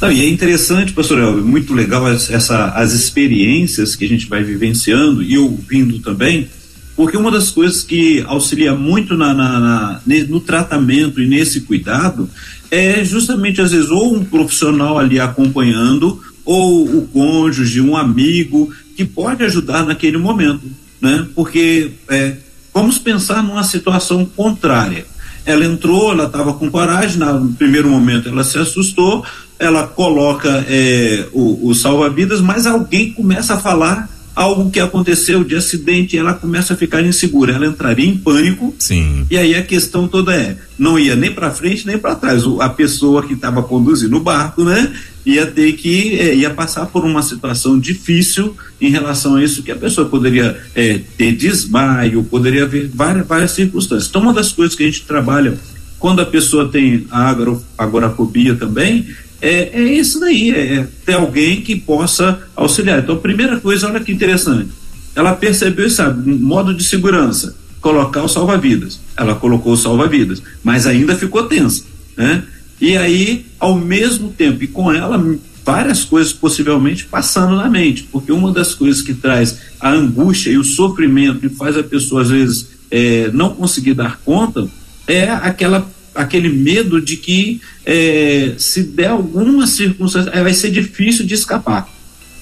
[0.00, 4.44] Não, e é interessante, pastor Elber, muito legal essa, as experiências que a gente vai
[4.44, 6.48] vivenciando e ouvindo também,
[6.94, 12.30] porque uma das coisas que auxilia muito na, na, na, no tratamento e nesse cuidado
[12.70, 19.04] é justamente, às vezes, ou um profissional ali acompanhando, ou o cônjuge, um amigo, que
[19.04, 20.62] pode ajudar naquele momento,
[20.98, 21.26] né?
[21.34, 22.36] Porque é,
[22.72, 25.04] vamos pensar numa situação contrária.
[25.44, 29.22] Ela entrou, ela estava com coragem, no primeiro momento ela se assustou,
[29.58, 35.56] ela coloca é, o, o salva-vidas, mas alguém começa a falar algo que aconteceu de
[35.56, 38.72] acidente, ela começa a ficar insegura, ela entraria em pânico.
[38.78, 39.26] Sim.
[39.28, 42.46] E aí a questão toda é, não ia nem para frente nem para trás.
[42.46, 44.92] O, a pessoa que estava conduzindo o barco, né,
[45.26, 49.72] ia ter que é, ia passar por uma situação difícil em relação a isso que
[49.72, 54.08] a pessoa poderia é, ter desmaio, poderia haver várias várias circunstâncias.
[54.08, 55.58] Então uma das coisas que a gente trabalha
[55.98, 57.34] quando a pessoa tem a
[57.76, 59.04] agorafobia também
[59.40, 63.00] é, é isso daí, é, é ter alguém que possa auxiliar.
[63.00, 64.70] Então, primeira coisa, olha que interessante,
[65.14, 65.86] ela percebeu,
[66.26, 69.00] um modo de segurança, colocar o salva-vidas.
[69.16, 71.84] Ela colocou o salva-vidas, mas ainda ficou tensa,
[72.16, 72.44] né?
[72.80, 75.18] E aí, ao mesmo tempo, e com ela,
[75.64, 80.58] várias coisas possivelmente passando na mente, porque uma das coisas que traz a angústia e
[80.58, 84.68] o sofrimento e faz a pessoa, às vezes, é, não conseguir dar conta,
[85.06, 85.86] é aquela
[86.18, 91.88] aquele medo de que é, se der alguma circunstância, vai ser difícil de escapar.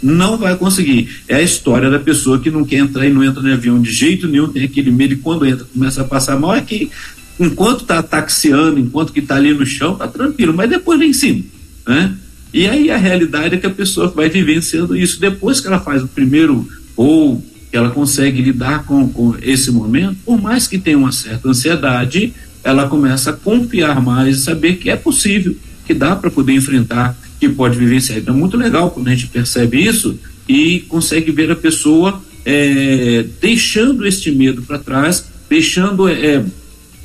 [0.03, 1.09] Não vai conseguir.
[1.29, 3.93] É a história da pessoa que não quer entrar e não entra no avião de
[3.93, 6.55] jeito nenhum, tem aquele medo e quando entra começa a passar mal.
[6.55, 6.91] É que
[7.39, 11.15] enquanto está taxiando, enquanto que está ali no chão, está tranquilo, mas depois vem em
[11.15, 11.45] cima.
[11.87, 12.15] Né?
[12.53, 15.21] E aí a realidade é que a pessoa vai vivenciando isso.
[15.21, 20.41] Depois que ela faz o primeiro ou ela consegue lidar com, com esse momento, por
[20.41, 22.33] mais que tenha uma certa ansiedade,
[22.67, 25.55] ela começa a confiar mais e saber que é possível,
[25.87, 28.19] que dá para poder enfrentar, que pode vivenciar.
[28.19, 33.25] Então é muito legal quando a gente percebe isso e consegue ver a pessoa é,
[33.41, 36.45] deixando este medo para trás, deixando é,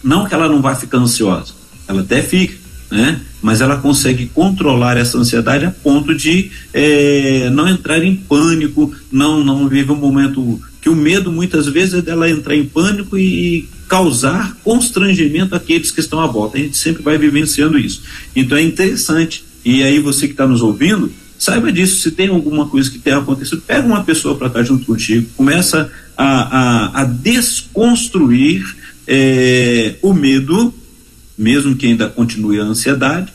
[0.04, 1.54] não que ela não vai ficar ansiosa,
[1.88, 2.56] ela até fica,
[2.89, 3.21] né?
[3.39, 9.43] Mas ela consegue controlar essa ansiedade a ponto de é, não entrar em pânico, não
[9.43, 13.69] não viver um momento que o medo muitas vezes é dela entrar em pânico e
[13.91, 16.58] causar constrangimento àqueles que estão à volta.
[16.58, 18.01] A gente sempre vai vivenciando isso.
[18.34, 19.43] Então é interessante.
[19.65, 21.99] E aí você que está nos ouvindo, saiba disso.
[21.99, 25.91] Se tem alguma coisa que tenha acontecido, pega uma pessoa para estar junto contigo, começa
[26.17, 26.23] a,
[26.95, 28.63] a, a desconstruir
[29.06, 30.73] é, o medo,
[31.38, 33.34] mesmo que ainda continue a ansiedade,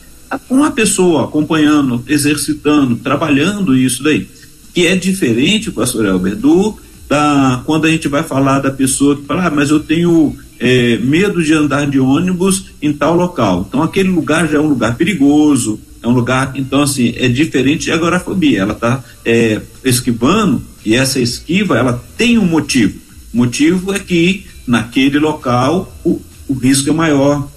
[0.49, 4.27] com a pessoa acompanhando, exercitando, trabalhando isso daí.
[4.73, 9.25] Que é diferente, pastor Elber, do da, quando a gente vai falar da pessoa que
[9.27, 13.67] fala, ah, mas eu tenho é, medo de andar de ônibus em tal local.
[13.69, 17.85] Então aquele lugar já é um lugar perigoso, é um lugar, então assim, é diferente
[17.85, 18.61] de agorafobia.
[18.61, 22.99] Ela está é, esquivando e essa esquiva, ela tem um motivo.
[23.35, 27.49] O motivo é que naquele local o, o risco é maior.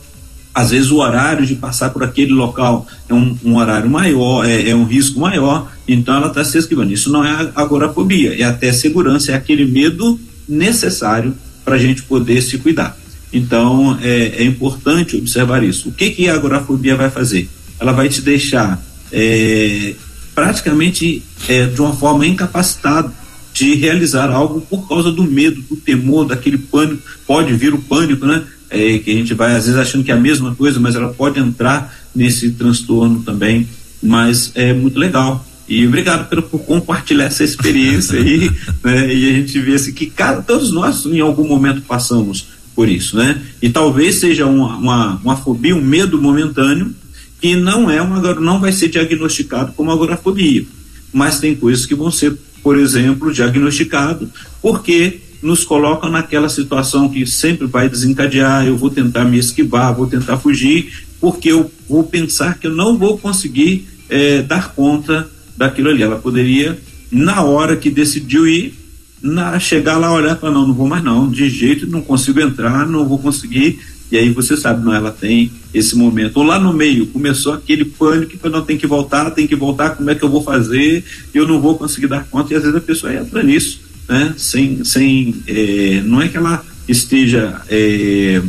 [0.54, 4.70] Às vezes o horário de passar por aquele local é um, um horário maior, é,
[4.70, 6.92] é, um risco maior, então ela está se esquivando.
[6.92, 11.36] Isso não é agorafobia, é até segurança, é aquele medo necessário
[11.70, 12.98] para a gente poder se cuidar.
[13.32, 15.90] Então é, é, importante observar isso.
[15.90, 17.48] O que, que a agorafobia vai fazer?
[17.80, 19.94] Ela vai te deixar é,
[20.34, 23.14] praticamente é, de uma forma incapacitado
[23.54, 27.04] de realizar algo por causa do medo, do temor, daquele pânico.
[27.28, 28.42] Pode vir o pânico, né?
[28.68, 31.14] É, que a gente vai às vezes achando que é a mesma coisa, mas ela
[31.14, 33.68] pode entrar nesse transtorno também.
[34.02, 35.46] Mas é muito legal.
[35.70, 38.50] E obrigado por, por compartilhar essa experiência aí,
[38.84, 39.14] né?
[39.14, 43.16] E a gente vê assim que cara, todos nós em algum momento passamos por isso,
[43.16, 43.40] né?
[43.62, 46.96] E talvez seja uma, uma, uma fobia, um medo momentâneo,
[47.40, 50.66] que não é uma não vai ser diagnosticado como agorafobia,
[51.14, 54.30] mas tem coisas que vão ser, por exemplo, diagnosticado
[54.62, 60.08] porque nos colocam naquela situação que sempre vai desencadear, eu vou tentar me esquivar, vou
[60.08, 65.30] tentar fugir, porque eu vou pensar que eu não vou conseguir é, dar conta
[65.60, 66.02] daquilo ali.
[66.02, 66.80] Ela poderia,
[67.12, 68.74] na hora que decidiu ir,
[69.22, 72.88] na, chegar lá, olhar para não, não vou mais não, de jeito não consigo entrar,
[72.88, 73.78] não vou conseguir
[74.12, 76.38] e aí você sabe, não, ela tem esse momento.
[76.38, 79.92] Ou lá no meio, começou aquele pânico que não tem que voltar, tem que voltar,
[79.92, 81.04] como é que eu vou fazer?
[81.34, 84.34] Eu não vou conseguir dar conta, e às vezes a pessoa entra nisso, né?
[84.36, 88.42] Sem, sem é, não é que ela esteja é,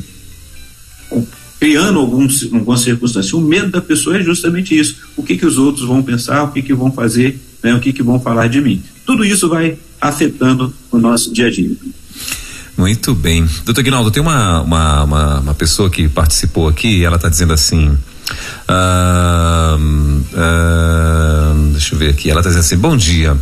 [1.60, 3.36] criando algum, alguma circunstância.
[3.36, 4.96] O medo da pessoa é justamente isso.
[5.14, 7.74] O que que os outros vão pensar, o que que vão fazer, né?
[7.74, 8.82] o que que vão falar de mim.
[9.04, 11.70] Tudo isso vai afetando o nosso dia a dia.
[12.78, 13.46] Muito bem.
[13.66, 17.88] Doutor Guinaldo, tem uma, uma, uma, uma, pessoa que participou aqui, ela está dizendo assim.
[18.68, 19.76] Uh,
[20.32, 22.30] uh, deixa eu ver aqui.
[22.30, 23.36] Ela está dizendo assim: Bom dia,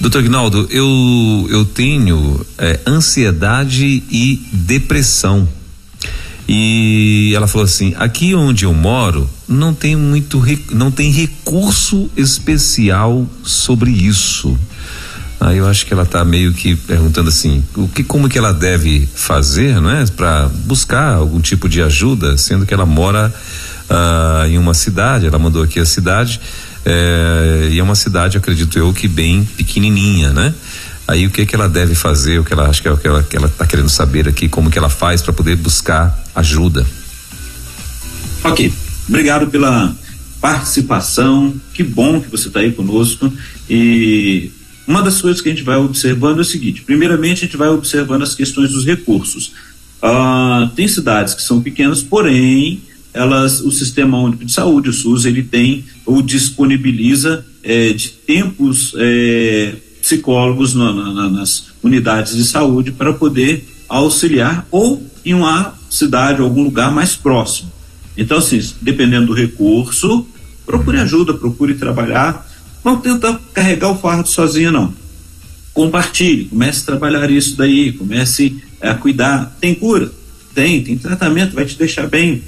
[0.00, 0.66] doutor Guinaldo.
[0.70, 5.46] Eu, eu tenho é, ansiedade e depressão.
[6.52, 13.24] E ela falou assim: aqui onde eu moro não tem muito não tem recurso especial
[13.44, 14.58] sobre isso.
[15.38, 18.52] Aí eu acho que ela está meio que perguntando assim, o que, como que ela
[18.52, 23.32] deve fazer, não é, para buscar algum tipo de ajuda, sendo que ela mora
[23.88, 26.40] uh, em uma cidade, ela mandou aqui a cidade,
[26.84, 30.52] é, e é uma cidade, acredito eu, que bem pequenininha, né?
[31.10, 33.08] Aí o que que ela deve fazer, o que ela acha que é o que
[33.08, 36.86] ela, que ela tá querendo saber aqui, como que ela faz para poder buscar ajuda.
[38.44, 38.72] Ok,
[39.08, 39.92] obrigado pela
[40.40, 43.30] participação, que bom que você está aí conosco
[43.68, 44.52] e
[44.86, 47.70] uma das coisas que a gente vai observando é o seguinte: primeiramente, a gente vai
[47.70, 49.52] observando as questões dos recursos.
[50.00, 55.24] Ah, tem cidades que são pequenas, porém, elas, o Sistema Único de Saúde, o SUS,
[55.24, 59.74] ele tem ou disponibiliza eh, de tempos eh,
[60.10, 66.62] psicólogos na, na, nas unidades de saúde para poder auxiliar ou em uma cidade, algum
[66.62, 67.70] lugar mais próximo.
[68.16, 70.26] Então, assim, dependendo do recurso,
[70.66, 72.46] procure ajuda, procure trabalhar
[72.84, 74.92] não tenta carregar o fardo sozinho, não.
[75.72, 79.56] Compartilhe, comece a trabalhar isso daí, comece a cuidar.
[79.60, 80.10] Tem cura?
[80.54, 82.42] Tem, tem tratamento, vai te deixar bem.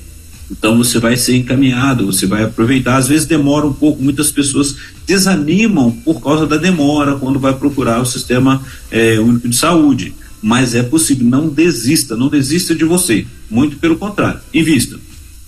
[0.52, 2.96] Então você vai ser encaminhado, você vai aproveitar.
[2.96, 8.00] Às vezes demora um pouco, muitas pessoas desanimam por causa da demora quando vai procurar
[8.00, 10.14] o sistema é, único de saúde.
[10.42, 13.26] Mas é possível, não desista, não desista de você.
[13.50, 14.98] Muito pelo contrário, invista.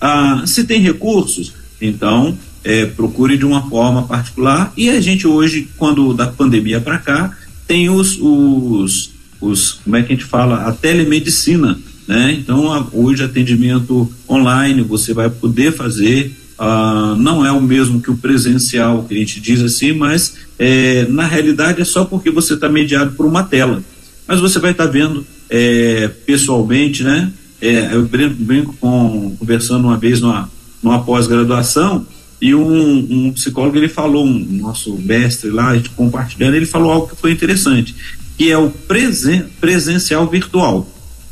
[0.01, 4.73] Ah, se tem recursos, então é, procure de uma forma particular.
[4.75, 7.37] E a gente hoje, quando da pandemia para cá,
[7.67, 12.33] tem os, os, os, como é que a gente fala, a telemedicina, né?
[12.33, 16.35] Então hoje atendimento online você vai poder fazer.
[16.57, 21.05] Ah, não é o mesmo que o presencial que a gente diz assim, mas é,
[21.09, 23.83] na realidade é só porque você está mediado por uma tela.
[24.27, 27.31] Mas você vai estar tá vendo é, pessoalmente, né?
[27.61, 30.49] É, eu brinco, brinco com, conversando uma vez numa,
[30.81, 32.05] numa pós-graduação,
[32.41, 36.91] e um, um, psicólogo ele falou, um nosso mestre lá, a gente compartilhando, ele falou
[36.91, 37.95] algo que foi interessante,
[38.37, 40.87] que é o presen presencial virtual.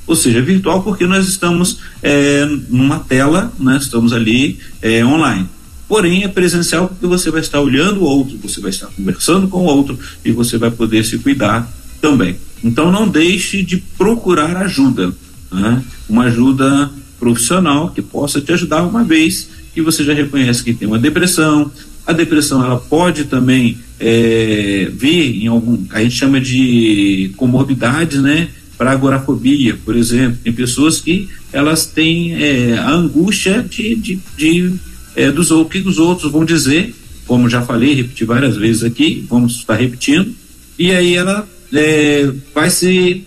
[0.05, 5.47] Ou seja, virtual porque nós estamos é, numa tela, né, estamos ali é, online.
[5.87, 9.59] Porém, é presencial porque você vai estar olhando o outro, você vai estar conversando com
[9.59, 12.37] o outro e você vai poder se cuidar também.
[12.63, 15.13] Então, não deixe de procurar ajuda,
[15.51, 15.83] né?
[16.09, 20.87] uma ajuda profissional que possa te ajudar uma vez que você já reconhece que tem
[20.87, 21.71] uma depressão.
[22.05, 28.49] A depressão ela pode também é, vir em algum, a gente chama de comorbidades, né?
[28.83, 34.73] Para agorafobia, por exemplo, tem pessoas que elas têm é, a angústia de, de, de
[35.15, 36.93] é, dos o que os outros vão dizer,
[37.25, 40.35] como já falei, repeti várias vezes aqui, vamos estar repetindo,
[40.77, 43.23] e aí ela é, vai se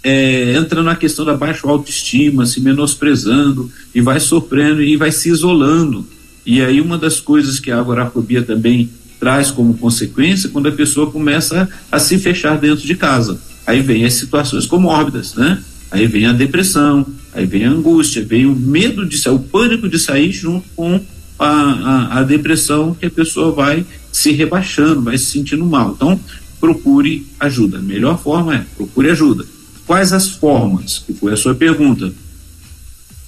[0.00, 5.28] é, entra na questão da baixa autoestima, se menosprezando e vai sofrendo e vai se
[5.28, 6.06] isolando.
[6.46, 11.10] E aí uma das coisas que a agorafobia também traz como consequência quando a pessoa
[11.10, 13.40] começa a se fechar dentro de casa.
[13.66, 15.62] Aí vem as situações comórbidas, né?
[15.90, 19.88] Aí vem a depressão, aí vem a angústia, vem o medo de sair, o pânico
[19.88, 21.00] de sair junto com
[21.38, 25.92] a, a, a depressão que a pessoa vai se rebaixando, vai se sentindo mal.
[25.96, 26.18] Então,
[26.60, 27.78] procure ajuda.
[27.78, 29.44] A melhor forma é procure ajuda.
[29.86, 30.98] Quais as formas?
[30.98, 32.12] Que foi a sua pergunta.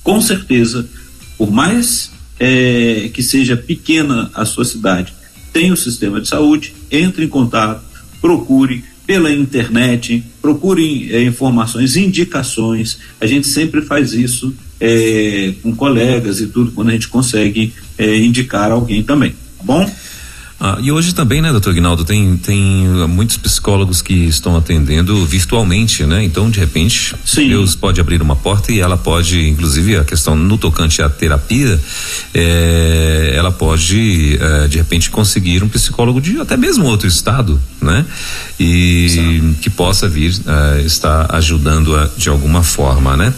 [0.03, 0.89] Com certeza,
[1.37, 5.13] por mais é, que seja pequena a sua cidade,
[5.53, 7.83] tem o sistema de saúde, entre em contato,
[8.21, 12.99] procure pela internet, procure é, informações, indicações.
[13.21, 18.17] A gente sempre faz isso é, com colegas e tudo, quando a gente consegue é,
[18.19, 19.91] indicar alguém também, tá bom?
[20.59, 26.05] Ah, e hoje também, né, doutor Guinaldo, tem, tem muitos psicólogos que estão atendendo virtualmente,
[26.05, 26.25] né?
[26.25, 27.49] Então, de repente, Sim.
[27.49, 31.79] Deus pode abrir uma porta e ela pode, inclusive, a questão no tocante à terapia,
[32.33, 38.07] é, ela pode, é, de repente, conseguir um psicólogo de até mesmo outro estado, né?
[38.59, 39.57] E Exato.
[39.61, 43.33] que possa vir é, estar ajudando a, de alguma forma, né?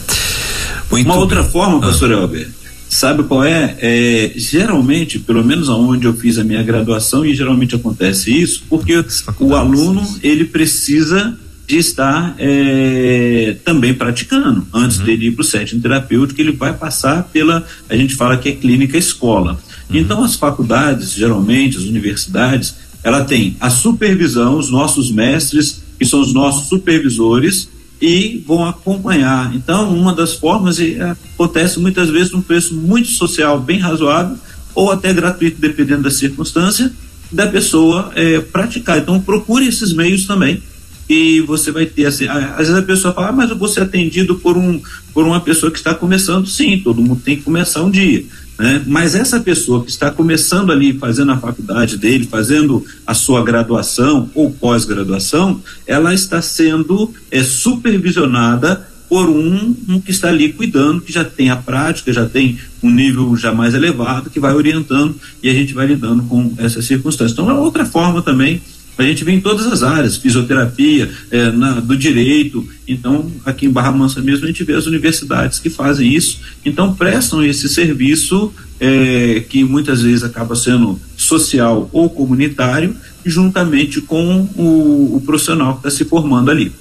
[0.89, 1.51] Muito uma outra bem.
[1.51, 2.15] forma, pastor ah.
[2.15, 2.49] Elber,
[2.89, 3.77] Sabe qual é?
[3.79, 4.31] é?
[4.35, 9.05] Geralmente, pelo menos aonde eu fiz a minha graduação, e geralmente acontece isso, porque
[9.39, 15.05] o aluno ele precisa de estar é, também praticando antes uhum.
[15.05, 18.53] dele ir para o setting terapêutico, ele vai passar pela, a gente fala que é
[18.53, 19.59] clínica escola.
[19.87, 19.97] Uhum.
[19.97, 22.73] Então as faculdades, geralmente as universidades,
[23.03, 27.69] ela tem a supervisão, os nossos mestres, que são os nossos supervisores,
[28.01, 29.53] e vão acompanhar.
[29.53, 34.37] Então, uma das formas é, acontece muitas vezes num preço muito social, bem razoável,
[34.73, 36.91] ou até gratuito, dependendo da circunstância,
[37.31, 38.97] da pessoa é, praticar.
[38.97, 40.63] Então, procure esses meios também.
[41.09, 43.81] E você vai ter assim, às vezes a pessoa fala, ah, mas eu vou ser
[43.81, 44.79] atendido por um
[45.11, 48.23] por uma pessoa que está começando, sim, todo mundo tem que começar um dia.
[48.59, 48.83] Né?
[48.85, 54.29] Mas essa pessoa que está começando ali, fazendo a faculdade dele, fazendo a sua graduação
[54.35, 61.11] ou pós-graduação, ela está sendo é, supervisionada por um, um, que está ali cuidando, que
[61.11, 65.49] já tem a prática, já tem um nível já mais elevado, que vai orientando e
[65.49, 67.31] a gente vai lidando com essas circunstâncias.
[67.31, 68.61] Então, é outra forma também
[69.07, 72.67] a gente vê em todas as áreas, fisioterapia, é, na, do direito.
[72.87, 76.39] Então, aqui em Barra Mansa mesmo, a gente vê as universidades que fazem isso.
[76.65, 84.47] Então, prestam esse serviço é, que muitas vezes acaba sendo social ou comunitário, juntamente com
[84.55, 86.71] o, o profissional que está se formando ali.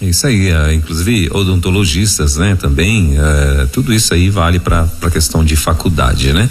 [0.00, 5.44] Isso aí, uh, inclusive odontologistas, né, também, uh, tudo isso aí vale para a questão
[5.44, 6.48] de faculdade, né?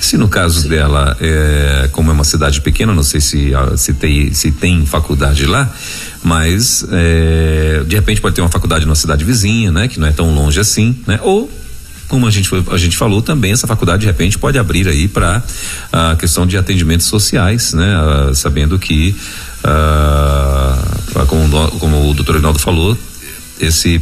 [0.00, 0.68] Se no caso Sim.
[0.68, 5.46] dela, é, como é uma cidade pequena, não sei se, se, tem, se tem faculdade
[5.46, 5.72] lá,
[6.24, 10.12] mas é, de repente pode ter uma faculdade numa cidade vizinha, né, que não é
[10.12, 11.20] tão longe assim, né?
[11.22, 11.48] Ou
[12.08, 15.42] como a gente, a gente falou também, essa faculdade de repente pode abrir aí para
[15.92, 17.94] a questão de atendimentos sociais, né?
[18.32, 19.14] sabendo que
[19.62, 20.87] uh,
[21.26, 22.96] como, como o doutor Reinaldo falou,
[23.60, 24.00] esse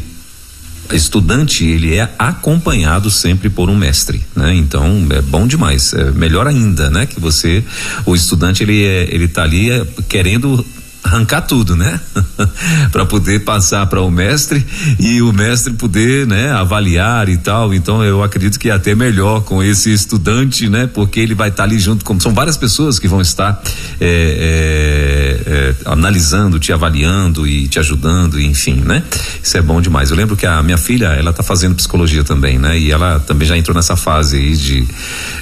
[0.93, 4.55] estudante ele é acompanhado sempre por um mestre, né?
[4.55, 7.07] Então é bom demais, é melhor ainda, né?
[7.07, 7.65] Que você,
[8.05, 10.65] o estudante ele é, ele tá ali é, querendo
[11.07, 12.01] arrancar tudo, né?
[12.91, 14.65] para poder passar para o mestre
[14.99, 17.73] e o mestre poder, né, avaliar e tal.
[17.73, 20.89] Então eu acredito que é até melhor com esse estudante, né?
[20.93, 23.63] Porque ele vai estar tá ali junto com são várias pessoas que vão estar
[24.01, 29.03] é, é, é, analisando, te avaliando e te ajudando, enfim, né?
[29.43, 30.11] Isso é bom demais.
[30.11, 32.79] Eu lembro que a minha filha, ela tá fazendo psicologia também, né?
[32.79, 34.87] E ela também já entrou nessa fase aí de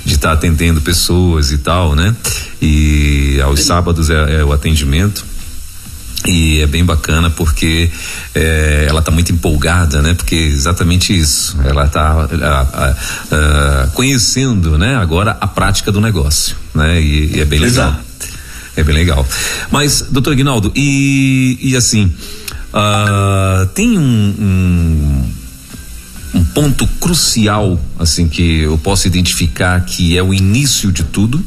[0.05, 2.15] de estar tá atendendo pessoas e tal, né?
[2.61, 5.25] E aos sábados é, é o atendimento
[6.27, 7.91] e é bem bacana porque
[8.35, 10.15] é, ela está muito empolgada, né?
[10.15, 11.57] Porque exatamente isso.
[11.65, 12.27] Ela está
[13.93, 14.97] conhecendo, né?
[14.97, 17.01] Agora a prática do negócio, né?
[17.01, 17.89] E, e é bem legal.
[17.89, 18.15] Exato.
[18.77, 19.27] É bem legal.
[19.71, 22.13] Mas, doutor Guinaldo, e, e assim,
[22.73, 25.33] uh, tem um, um,
[26.35, 31.45] um ponto crucial, assim, que eu posso identificar que é o início de tudo,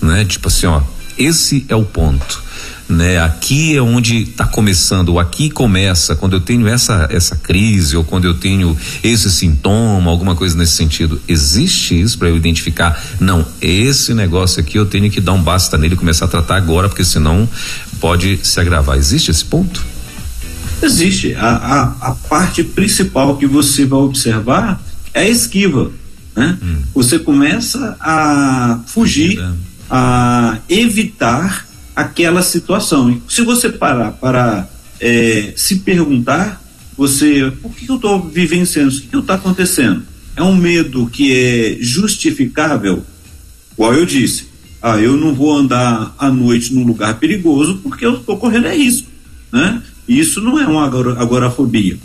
[0.00, 0.24] né?
[0.24, 0.80] Tipo assim, ó,
[1.18, 2.44] esse é o ponto
[2.88, 3.18] né?
[3.18, 8.24] Aqui é onde está começando, aqui começa quando eu tenho essa essa crise ou quando
[8.24, 11.20] eu tenho esse sintoma, alguma coisa nesse sentido.
[11.26, 13.02] Existe isso para eu identificar?
[13.18, 16.56] Não, esse negócio aqui eu tenho que dar um basta nele e começar a tratar
[16.56, 17.48] agora, porque senão
[18.00, 18.98] pode se agravar.
[18.98, 19.84] Existe esse ponto?
[20.82, 21.34] Existe.
[21.34, 24.82] A, a, a parte principal que você vai observar
[25.14, 25.90] é a esquiva.
[26.36, 26.58] Né?
[26.62, 26.76] Hum.
[26.94, 29.40] Você começa a fugir,
[29.96, 33.08] a evitar aquela situação.
[33.08, 34.68] E se você parar para
[35.00, 36.60] é, se perguntar,
[36.96, 39.04] você, por que eu estou vivenciando isso?
[39.04, 40.02] O que está acontecendo?
[40.34, 43.04] É um medo que é justificável?
[43.74, 44.48] Igual eu disse,
[44.82, 48.76] ah, eu não vou andar à noite num lugar perigoso porque eu estou correndo é
[48.76, 49.06] risco,
[49.52, 49.80] né?
[50.08, 51.96] Isso não é uma agorafobia.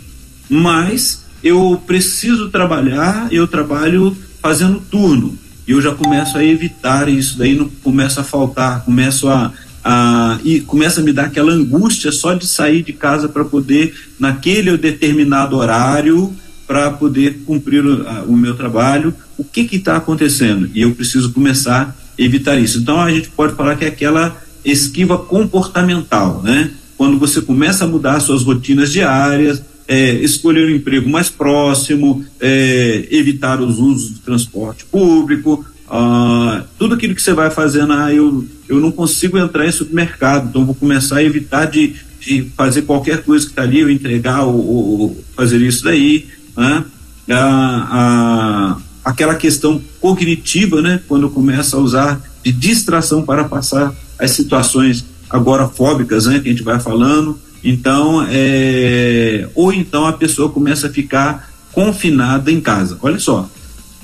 [0.48, 5.36] Mas eu preciso trabalhar, eu trabalho fazendo turno.
[5.70, 9.52] E eu já começo a evitar isso, daí não começa a faltar, começo a,
[9.84, 13.94] a e começa a me dar aquela angústia só de sair de casa para poder
[14.18, 16.34] naquele determinado horário
[16.66, 19.14] para poder cumprir o, a, o, meu trabalho.
[19.38, 20.68] O que que está acontecendo?
[20.74, 22.78] E eu preciso começar a evitar isso.
[22.78, 26.72] Então a gente pode falar que é aquela esquiva comportamental, né?
[26.96, 33.08] Quando você começa a mudar suas rotinas diárias, é, escolher um emprego mais próximo, é,
[33.10, 38.46] evitar os usos do transporte público, ah, tudo aquilo que você vai fazendo, ah, eu,
[38.68, 43.24] eu não consigo entrar em supermercado, então vou começar a evitar de, de fazer qualquer
[43.24, 46.28] coisa que está ali, ou entregar ou, ou, fazer isso daí.
[46.56, 46.84] Né?
[47.28, 51.00] Ah, ah, aquela questão cognitiva, né?
[51.08, 56.38] quando começa a usar de distração para passar as situações agora fóbicas, né?
[56.38, 57.36] que a gente vai falando.
[57.62, 62.98] Então, é, ou então a pessoa começa a ficar confinada em casa.
[63.02, 63.48] Olha só,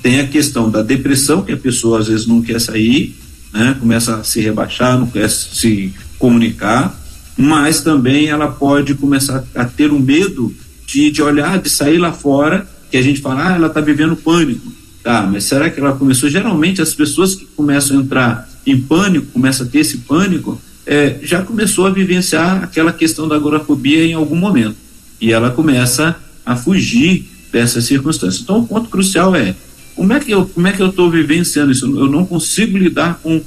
[0.01, 3.15] tem a questão da depressão, que a pessoa às vezes não quer sair,
[3.53, 3.75] né?
[3.79, 6.95] começa a se rebaixar, não quer se comunicar,
[7.35, 10.53] mas também ela pode começar a ter um medo
[10.85, 14.15] de, de olhar, de sair lá fora, que a gente fala, ah, ela está vivendo
[14.15, 14.71] pânico.
[15.03, 16.29] Tá, mas será que ela começou?
[16.29, 21.19] Geralmente as pessoas que começam a entrar em pânico, começam a ter esse pânico, é,
[21.21, 24.77] já começou a vivenciar aquela questão da agorafobia em algum momento.
[25.19, 26.15] E ela começa
[26.45, 28.41] a fugir dessas circunstâncias.
[28.41, 29.53] Então, o ponto crucial é
[29.93, 31.85] como é que eu como é que eu estou vivenciando isso?
[31.85, 33.41] Eu não consigo lidar com,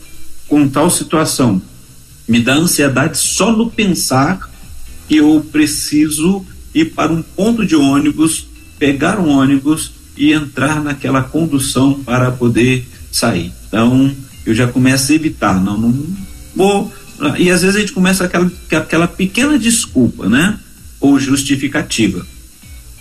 [0.47, 1.62] com tal situação.
[2.28, 4.51] Me dá ansiedade só no pensar
[5.09, 8.47] que eu preciso ir para um ponto de ônibus,
[8.78, 13.53] pegar um ônibus e entrar naquela condução para poder sair.
[13.66, 14.14] Então,
[14.45, 15.55] eu já começo a evitar.
[15.62, 16.07] Não, não
[16.55, 16.93] vou
[17.38, 20.58] e às vezes a gente começa aquela, aquela pequena desculpa, né?
[20.98, 22.26] Ou justificativa.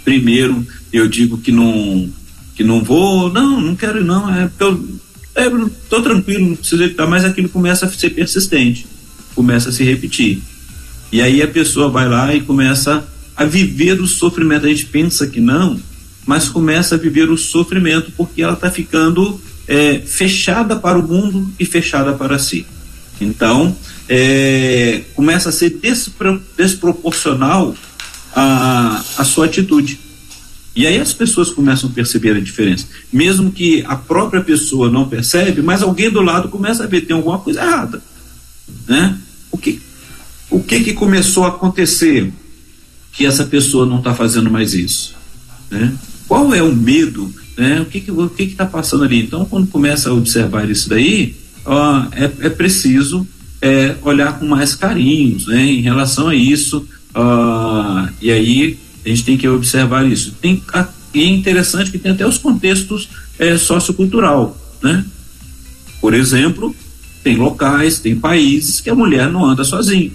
[0.03, 2.09] Primeiro, eu digo que não
[2.55, 4.97] que não vou, não, não quero não, é porque eu
[5.35, 8.85] é, tô tranquilo, não preciso evitar, mas aquilo começa a ser persistente,
[9.33, 10.41] começa a se repetir.
[11.11, 14.65] E aí a pessoa vai lá e começa a viver o sofrimento.
[14.65, 15.79] A gente pensa que não,
[16.25, 21.49] mas começa a viver o sofrimento porque ela está ficando é, fechada para o mundo
[21.57, 22.65] e fechada para si.
[23.21, 23.75] Então,
[24.11, 27.75] é, começa a ser despro, desproporcional
[28.35, 29.99] a, a sua atitude.
[30.75, 32.87] E aí as pessoas começam a perceber a diferença.
[33.13, 37.15] Mesmo que a própria pessoa não percebe, mas alguém do lado começa a ver tem
[37.15, 38.01] alguma coisa errada.
[38.87, 39.15] Né?
[39.51, 39.79] O, que,
[40.49, 42.31] o que, que começou a acontecer
[43.11, 45.15] que essa pessoa não está fazendo mais isso?
[45.69, 45.93] Né?
[46.27, 47.31] Qual é o medo?
[47.55, 47.81] Né?
[47.81, 49.19] O que está que, que que tá passando ali?
[49.19, 51.35] Então, quando começa a observar isso daí,
[51.65, 53.27] ó, é, é preciso
[53.61, 56.87] é, olhar com mais carinhos né, em relação a isso.
[57.15, 60.33] Uh, e aí a gente tem que observar isso.
[60.41, 64.55] Tem, a, e é interessante que tem até os contextos é, sociocultural.
[64.81, 65.03] Né?
[65.99, 66.75] Por exemplo,
[67.23, 70.11] tem locais, tem países que a mulher não anda sozinha.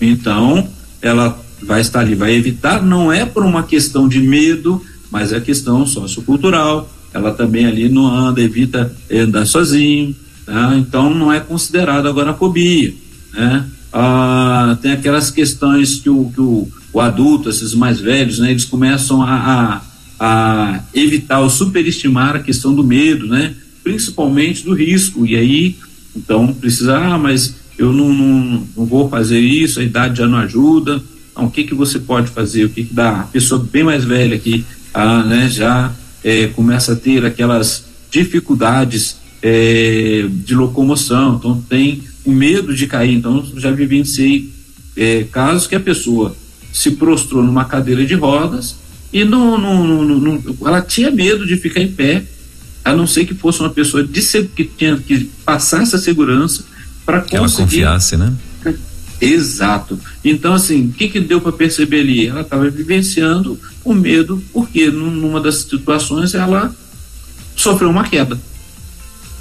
[0.00, 0.68] Então,
[1.02, 4.80] ela vai estar ali, vai evitar, não é por uma questão de medo,
[5.10, 6.88] mas é questão sociocultural.
[7.12, 10.14] Ela também ali não anda, evita andar sozinho.
[10.48, 10.74] Tá?
[10.78, 12.94] Então não é considerado agorafobia.
[13.34, 13.66] Né?
[13.92, 18.64] Ah, tem aquelas questões que o, que o, o adulto, esses mais velhos, né, eles
[18.64, 19.82] começam a, a,
[20.18, 23.54] a evitar ou superestimar a questão do medo, né?
[23.84, 25.26] principalmente do risco.
[25.26, 25.76] E aí,
[26.16, 30.38] então, precisa, ah, mas eu não, não, não vou fazer isso, a idade já não
[30.38, 31.02] ajuda.
[31.30, 32.64] Então, o que, que você pode fazer?
[32.64, 33.20] O que, que dá?
[33.20, 35.92] A pessoa bem mais velha que ah, né, já
[36.24, 43.14] é, começa a ter aquelas dificuldades é, de locomoção, então tem o medo de cair.
[43.14, 44.52] Então, já vivenciei
[44.96, 46.36] é, casos que a pessoa
[46.72, 48.76] se prostrou numa cadeira de rodas
[49.12, 52.24] e não, não, não, não, ela tinha medo de ficar em pé,
[52.84, 54.20] a não ser que fosse uma pessoa de,
[54.54, 56.64] que tinha que passar essa segurança
[57.06, 57.36] para conseguir.
[57.36, 58.34] Ela confiasse, né?
[59.20, 59.98] Exato.
[60.24, 62.26] Então, assim, o que, que deu para perceber ali?
[62.26, 66.74] Ela estava vivenciando o medo, porque numa das situações ela
[67.56, 68.38] sofreu uma queda.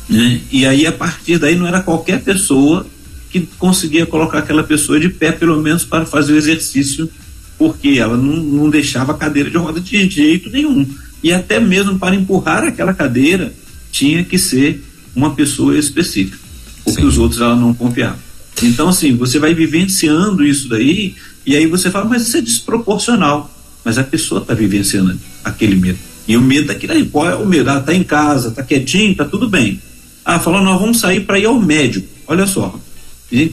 [0.10, 0.42] Né?
[0.52, 2.86] E aí, a partir daí, não era qualquer pessoa
[3.30, 7.10] que conseguia colocar aquela pessoa de pé, pelo menos para fazer o exercício,
[7.58, 10.88] porque ela não, não deixava a cadeira de roda de jeito nenhum.
[11.22, 13.54] E até mesmo para empurrar aquela cadeira,
[13.92, 14.84] tinha que ser
[15.16, 16.38] uma pessoa específica,
[16.84, 17.08] porque Sim.
[17.08, 18.20] os outros ela não confiava.
[18.62, 23.54] Então, assim, você vai vivenciando isso daí, e aí você fala, mas isso é desproporcional.
[23.84, 25.98] mas a pessoa está vivenciando aquele medo.
[26.28, 27.70] E o medo daquilo aí, qual é o medo?
[27.70, 29.82] Ah, tá em casa, tá quietinho, tá tudo bem.
[30.30, 32.06] Ah, falou, nós vamos sair para ir ao médico.
[32.28, 32.78] Olha só,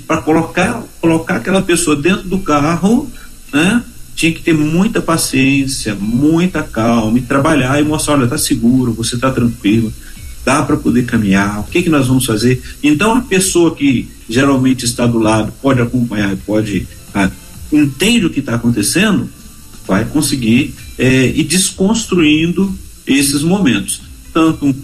[0.08, 3.08] para colocar, colocar aquela pessoa dentro do carro,
[3.52, 3.80] né?
[4.16, 9.16] Tinha que ter muita paciência, muita calma e trabalhar e mostrar, olha, tá seguro, você
[9.16, 9.92] tá tranquilo,
[10.44, 12.60] dá para poder caminhar, o que que nós vamos fazer?
[12.82, 17.30] Então a pessoa que geralmente está do lado pode acompanhar, pode ah,
[17.72, 19.30] entende o que está acontecendo,
[19.86, 24.02] vai conseguir é, ir desconstruindo esses momentos,
[24.32, 24.74] tanto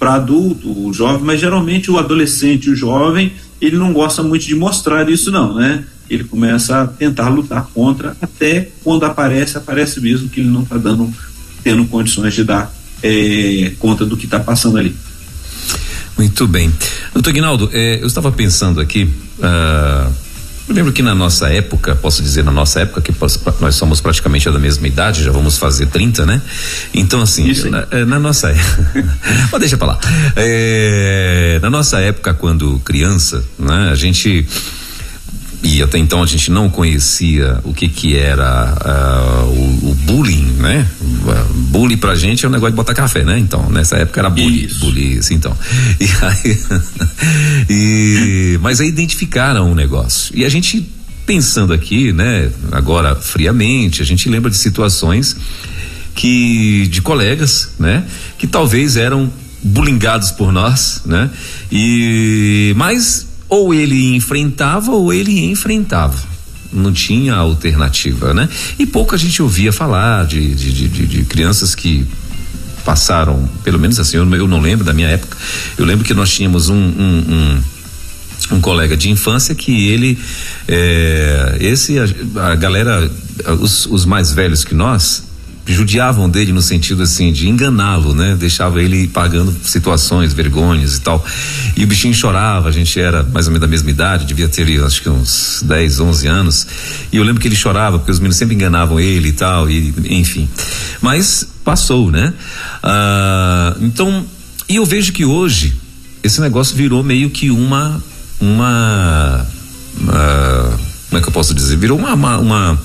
[0.00, 4.54] para adulto, o jovem, mas geralmente o adolescente, o jovem, ele não gosta muito de
[4.54, 5.84] mostrar isso não, né?
[6.08, 10.78] Ele começa a tentar lutar contra, até quando aparece, aparece mesmo que ele não está
[10.78, 11.12] dando,
[11.62, 14.96] tendo condições de dar é, conta do que está passando ali.
[16.16, 16.72] Muito bem.
[17.12, 20.12] Doutor Guinaldo, é, eu estava pensando aqui, uh,
[20.70, 23.12] eu lembro que na nossa época, posso dizer na nossa época, que
[23.60, 26.40] nós somos praticamente da mesma idade, já vamos fazer 30, né?
[26.94, 28.54] Então, assim, na, é, na, nossa
[29.50, 30.00] Mas deixa pra lá.
[30.36, 34.46] É, na nossa época, quando criança, né, a gente
[35.62, 40.54] e até então a gente não conhecia o que que era uh, o, o, bullying,
[40.58, 40.88] né?
[41.00, 43.38] Uh, bullying pra gente é um negócio de botar café, né?
[43.38, 44.80] Então, nessa época era bullying, Isso.
[44.80, 45.56] bullying, assim, então.
[46.00, 46.58] E aí,
[47.68, 50.34] e, mas aí identificaram o negócio.
[50.34, 50.88] E a gente
[51.26, 55.36] pensando aqui, né, agora friamente, a gente lembra de situações
[56.14, 58.04] que de colegas, né,
[58.38, 59.30] que talvez eram
[59.62, 61.30] bullyingados por nós, né?
[61.70, 66.16] E mas ou ele enfrentava ou ele enfrentava.
[66.72, 68.48] Não tinha alternativa, né?
[68.78, 72.06] E pouco a gente ouvia falar de, de, de, de crianças que
[72.84, 75.36] passaram, pelo menos assim, eu, eu, não lembro da minha época.
[75.76, 80.16] Eu lembro que nós tínhamos um, um, um, um colega de infância que ele,
[80.68, 83.10] é, esse, a, a galera,
[83.60, 85.24] os, os mais velhos que nós,
[85.72, 88.36] judiavam dele no sentido assim de enganá-lo, né?
[88.38, 91.24] Deixava ele pagando situações, vergonhas e tal.
[91.76, 94.60] E o bichinho chorava, a gente era mais ou menos da mesma idade, devia ter
[94.84, 96.66] acho que uns 10, 11 anos.
[97.12, 99.94] E eu lembro que ele chorava porque os meninos sempre enganavam ele e tal, e
[100.08, 100.48] enfim.
[101.00, 102.32] Mas passou, né?
[102.82, 104.24] Ah, então,
[104.68, 105.74] e eu vejo que hoje
[106.22, 108.02] esse negócio virou meio que uma
[108.40, 109.46] uma,
[109.98, 111.76] uma como é que eu posso dizer?
[111.76, 112.82] Virou uma, uma, uma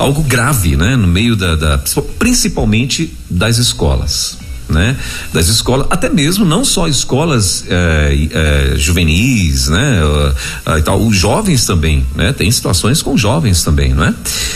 [0.00, 0.96] algo grave, né?
[0.96, 1.78] No meio da, da
[2.18, 4.38] principalmente das escolas.
[4.68, 4.96] Né?
[5.32, 10.00] Das escolas, até mesmo não só escolas é, é, juvenis, né?
[10.04, 12.32] Uh, e tal, os jovens também, né?
[12.32, 14.14] Tem situações com jovens também, não é?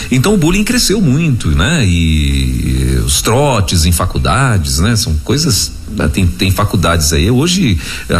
[0.09, 1.85] Então o bullying cresceu muito, né?
[1.85, 4.95] E, e os trotes em faculdades, né?
[4.95, 5.73] São coisas
[6.11, 7.79] tem, tem faculdades aí, hoje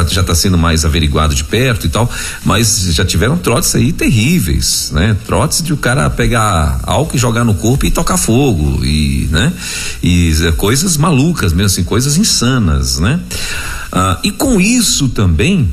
[0.10, 2.10] já está sendo mais averiguado de perto e tal,
[2.44, 5.16] mas já tiveram trotes aí terríveis, né?
[5.26, 9.52] Trotes de o cara pegar álcool e jogar no corpo e tocar fogo e, né?
[10.02, 13.20] E é, coisas malucas mesmo assim, coisas insanas, né?
[13.92, 15.70] Ah, e com isso também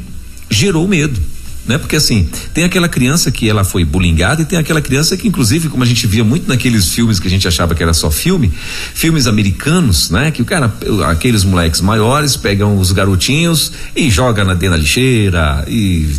[0.51, 1.32] gerou medo
[1.67, 1.79] né?
[1.79, 5.69] Porque assim, tem aquela criança que ela foi bullyingada e tem aquela criança que inclusive,
[5.69, 8.53] como a gente via muito naqueles filmes que a gente achava que era só filme,
[8.95, 10.31] filmes americanos, né?
[10.31, 10.73] Que o cara,
[11.09, 16.15] aqueles moleques maiores pegam os garotinhos e joga na dentro lixeira e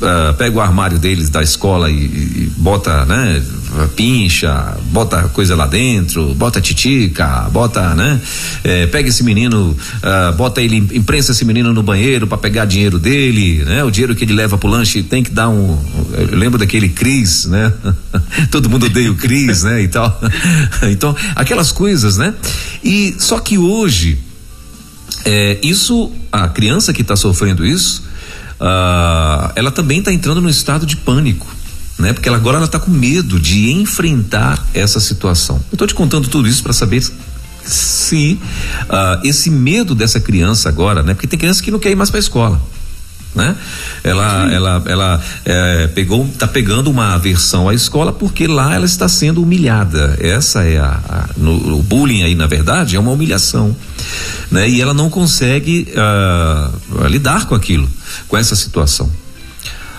[0.00, 3.42] uh, pega o armário deles da escola e, e bota, né?
[3.94, 8.20] Pincha, bota coisa lá dentro, bota titica, bota, né?
[8.62, 12.98] É, pega esse menino, uh, bota ele, imprensa esse menino no banheiro para pegar dinheiro
[12.98, 13.82] dele, né?
[13.84, 15.78] O dinheiro que ele leva pro lanche tem que dar um.
[16.12, 17.72] Eu lembro daquele Cris, né?
[18.50, 19.82] Todo mundo odeia o Cris, né?
[19.82, 20.20] E tal.
[20.90, 22.34] então, aquelas coisas, né?
[22.82, 24.18] E só que hoje,
[25.24, 28.02] é, isso, a criança que está sofrendo isso,
[28.60, 31.63] uh, ela também está entrando no estado de pânico
[31.98, 32.12] né?
[32.12, 35.56] Porque ela, agora ela está com medo de enfrentar essa situação.
[35.70, 37.02] Eu estou te contando tudo isso para saber
[37.64, 38.38] se
[38.82, 41.14] uh, esse medo dessa criança agora, né?
[41.14, 42.60] Porque tem criança que não quer ir mais para a escola.
[43.34, 43.56] Né?
[44.04, 49.08] Ela, ela, ela é, pegou, está pegando uma aversão à escola porque lá ela está
[49.08, 50.16] sendo humilhada.
[50.20, 53.74] Essa é a, a no, o bullying aí na verdade é uma humilhação,
[54.52, 54.68] né?
[54.68, 57.88] E ela não consegue uh, lidar com aquilo,
[58.28, 59.10] com essa situação.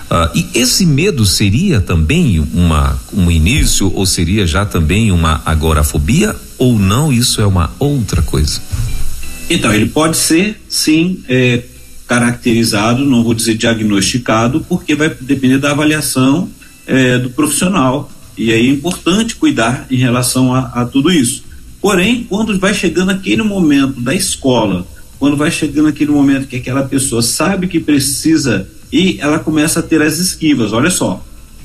[0.09, 6.35] Uh, e esse medo seria também uma, um início ou seria já também uma agorafobia
[6.57, 7.11] ou não?
[7.11, 8.61] Isso é uma outra coisa?
[9.49, 11.63] Então, ele pode ser, sim, é,
[12.07, 16.49] caracterizado, não vou dizer diagnosticado, porque vai depender da avaliação
[16.85, 18.11] é, do profissional.
[18.37, 21.43] E aí é importante cuidar em relação a, a tudo isso.
[21.81, 24.85] Porém, quando vai chegando aquele momento da escola,
[25.19, 29.83] quando vai chegando aquele momento que aquela pessoa sabe que precisa e ela começa a
[29.83, 30.73] ter as esquivas.
[30.73, 31.23] Olha só,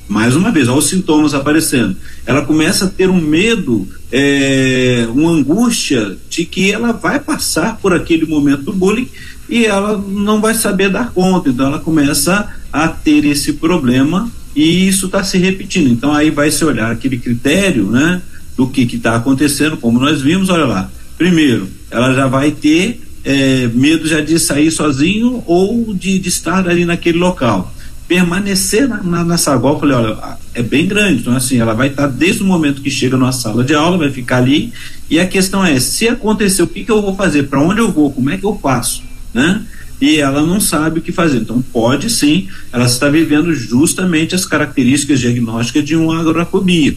[0.08, 1.96] mais uma vez, olha os sintomas aparecendo.
[2.26, 7.94] Ela começa a ter um medo, é, uma angústia de que ela vai passar por
[7.94, 9.08] aquele momento do bullying
[9.48, 11.48] e ela não vai saber dar conta.
[11.48, 15.88] Então ela começa a ter esse problema e isso está se repetindo.
[15.88, 18.20] Então aí vai se olhar aquele critério, né,
[18.56, 20.90] do que está acontecendo, como nós vimos, olha lá.
[21.16, 26.68] Primeiro, ela já vai ter é, medo já de sair sozinho ou de, de estar
[26.68, 27.72] ali naquele local.
[28.08, 30.16] Permanecer na, na, na falei, olha,
[30.52, 33.62] é bem grande, então assim, ela vai estar desde o momento que chega numa sala
[33.62, 34.72] de aula, vai ficar ali,
[35.08, 37.92] e a questão é, se acontecer, o que que eu vou fazer, para onde eu
[37.92, 39.62] vou, como é que eu faço, né?
[40.00, 44.44] E ela não sabe o que fazer, então pode sim, ela está vivendo justamente as
[44.44, 46.96] características diagnósticas de uma agorafobia.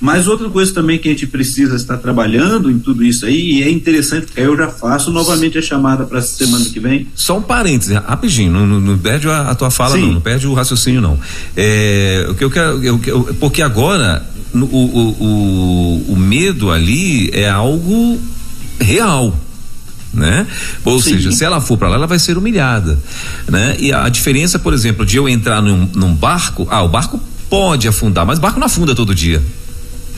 [0.00, 3.62] Mas outra coisa também que a gente precisa estar trabalhando em tudo isso aí, e
[3.62, 7.06] é interessante, porque eu já faço novamente a chamada para semana que vem.
[7.14, 10.46] Só um parêntese, rapidinho, não, não, não perde a, a, tua fala, não, não, perde
[10.46, 11.18] o raciocínio, não.
[11.54, 12.82] É, o que eu quero.
[12.82, 18.18] Eu, eu, porque agora o, o, o, o medo ali é algo
[18.80, 19.38] real
[20.12, 20.44] né?
[20.84, 21.12] Ou Sim.
[21.12, 22.98] seja, se ela for para lá, ela vai ser humilhada,
[23.48, 23.76] né?
[23.78, 27.20] E a, a, diferença, por exemplo, de eu entrar num, num barco, ah, o barco
[27.48, 29.40] pode afundar, mas o barco não afunda todo dia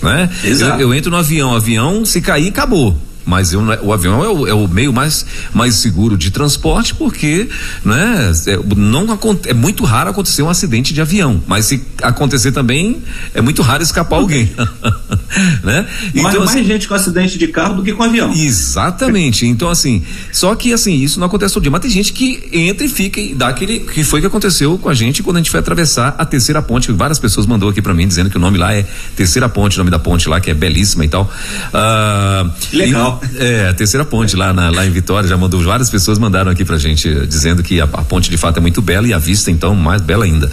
[0.02, 0.28] né?
[0.44, 4.46] Eu, eu, entro no avião, avião, se cair, acabou mas eu, o avião é o,
[4.46, 7.48] é o, meio mais, mais seguro de transporte porque
[7.84, 9.06] né, é, não,
[9.46, 13.02] é muito raro acontecer um acidente de avião, mas se acontecer também
[13.34, 14.50] é muito raro escapar alguém.
[15.62, 15.86] né?
[16.10, 18.32] Então, mas mais assim, gente com acidente de carro do que com avião.
[18.32, 19.46] Exatamente.
[19.46, 20.02] Então, assim,
[20.32, 23.20] só que assim, isso não acontece todo dia, mas tem gente que entra e fica
[23.20, 23.80] e dá aquele.
[23.80, 26.90] que foi que aconteceu com a gente quando a gente foi atravessar a terceira ponte.
[26.92, 29.78] Várias pessoas mandou aqui para mim dizendo que o nome lá é Terceira Ponte, o
[29.78, 31.30] nome da ponte lá, que é belíssima e tal.
[31.68, 33.11] Uh, Legal.
[33.36, 36.64] É, a terceira ponte lá, na, lá em Vitória, já mandou, várias pessoas mandaram aqui
[36.64, 39.50] pra gente, dizendo que a, a, ponte de fato é muito bela e a vista
[39.50, 40.50] então mais bela ainda.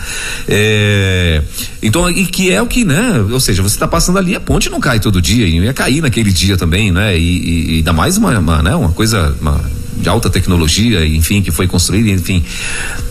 [0.47, 1.41] É,
[1.82, 4.70] então, e que é o que, né, ou seja, você tá passando ali, a ponte
[4.70, 7.93] não cai todo dia, e ia cair naquele dia também, né, e, e, e ainda
[7.93, 9.62] mais uma, uma, né, uma coisa, uma,
[9.99, 12.43] de alta tecnologia, enfim, que foi construída, enfim.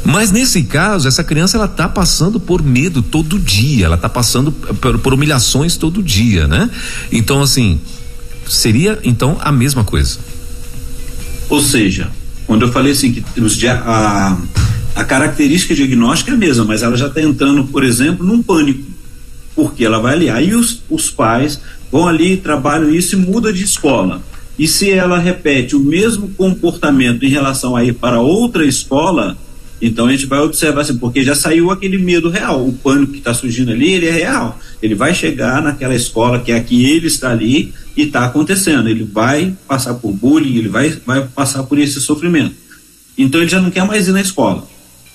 [0.04, 4.50] Mas nesse caso, essa criança ela tá passando por medo todo dia, ela tá passando
[4.50, 6.70] por, por humilhações todo dia, né?
[7.12, 7.80] Então, assim,
[8.48, 10.18] seria então a mesma coisa.
[11.48, 12.10] Ou seja,
[12.46, 14.38] quando eu falei assim que os, a,
[14.94, 18.84] a característica diagnóstica é a mesma, mas ela já está entrando, por exemplo, num pânico,
[19.54, 23.62] porque ela vai ali, aí os, os pais vão ali, trabalham isso e muda de
[23.62, 24.22] escola.
[24.58, 29.38] E se ela repete o mesmo comportamento em relação a ir para outra escola,
[29.80, 33.18] então a gente vai observar assim, porque já saiu aquele medo real, o pânico que
[33.18, 34.58] está surgindo ali, ele é real.
[34.82, 38.88] Ele vai chegar naquela escola que é aqui ele está ali e está acontecendo.
[38.88, 42.54] Ele vai passar por bullying, ele vai, vai passar por esse sofrimento.
[43.16, 44.66] Então ele já não quer mais ir na escola.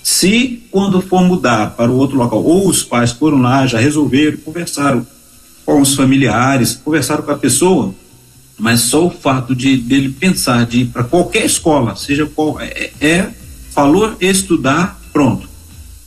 [0.02, 4.36] Se quando for mudar para o outro local, ou os pais foram lá, já resolveram,
[4.38, 5.06] conversaram
[5.64, 7.94] com os familiares, conversaram com a pessoa,
[8.58, 12.90] mas só o fato de dele pensar de ir para qualquer escola, seja qual é,
[13.00, 13.28] é
[13.74, 15.48] falou estudar, pronto.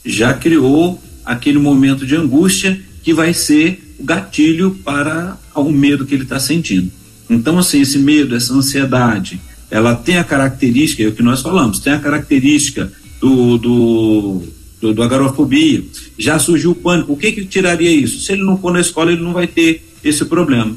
[0.04, 6.14] Já criou aquele momento de angústia que vai ser o gatilho para o medo que
[6.14, 6.90] ele está sentindo.
[7.28, 9.38] Então, assim, esse medo, essa ansiedade,
[9.70, 12.90] ela tem a característica, é o que nós falamos, tem a característica
[13.20, 14.42] do, do,
[14.80, 15.84] do, do agarofobia.
[16.18, 17.12] Já surgiu o pânico.
[17.12, 18.20] O que que tiraria isso?
[18.20, 20.74] Se ele não for na escola, ele não vai ter esse problema.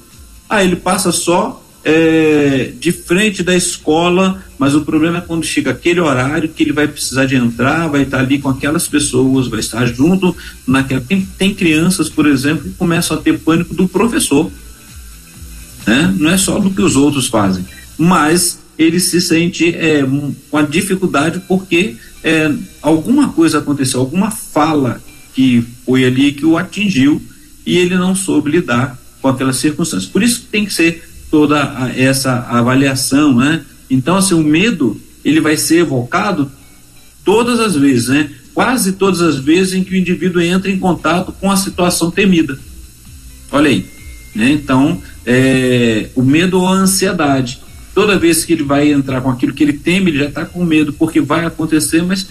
[0.49, 5.71] Ah, ele passa só é, de frente da escola, mas o problema é quando chega
[5.71, 9.59] aquele horário que ele vai precisar de entrar, vai estar ali com aquelas pessoas, vai
[9.59, 10.35] estar junto
[10.67, 11.01] naquela.
[11.01, 14.51] Tem, tem crianças, por exemplo, que começam a ter pânico do professor.
[15.87, 16.13] Né?
[16.17, 17.65] Não é só do que os outros fazem,
[17.97, 20.03] mas ele se sente é,
[20.49, 22.51] com a dificuldade porque é,
[22.81, 25.01] alguma coisa aconteceu, alguma fala
[25.33, 27.21] que foi ali que o atingiu
[27.65, 30.11] e ele não soube lidar com aquelas circunstâncias.
[30.11, 33.63] Por isso tem que ser toda essa avaliação, né?
[33.89, 36.51] Então, assim, o medo, ele vai ser evocado
[37.23, 38.29] todas as vezes, né?
[38.53, 42.59] Quase todas as vezes em que o indivíduo entra em contato com a situação temida.
[43.49, 43.85] Olha aí,
[44.35, 44.51] né?
[44.51, 47.61] Então, é, o medo ou a ansiedade.
[47.95, 50.63] Toda vez que ele vai entrar com aquilo que ele teme, ele já está com
[50.63, 52.27] medo, porque vai acontecer, mas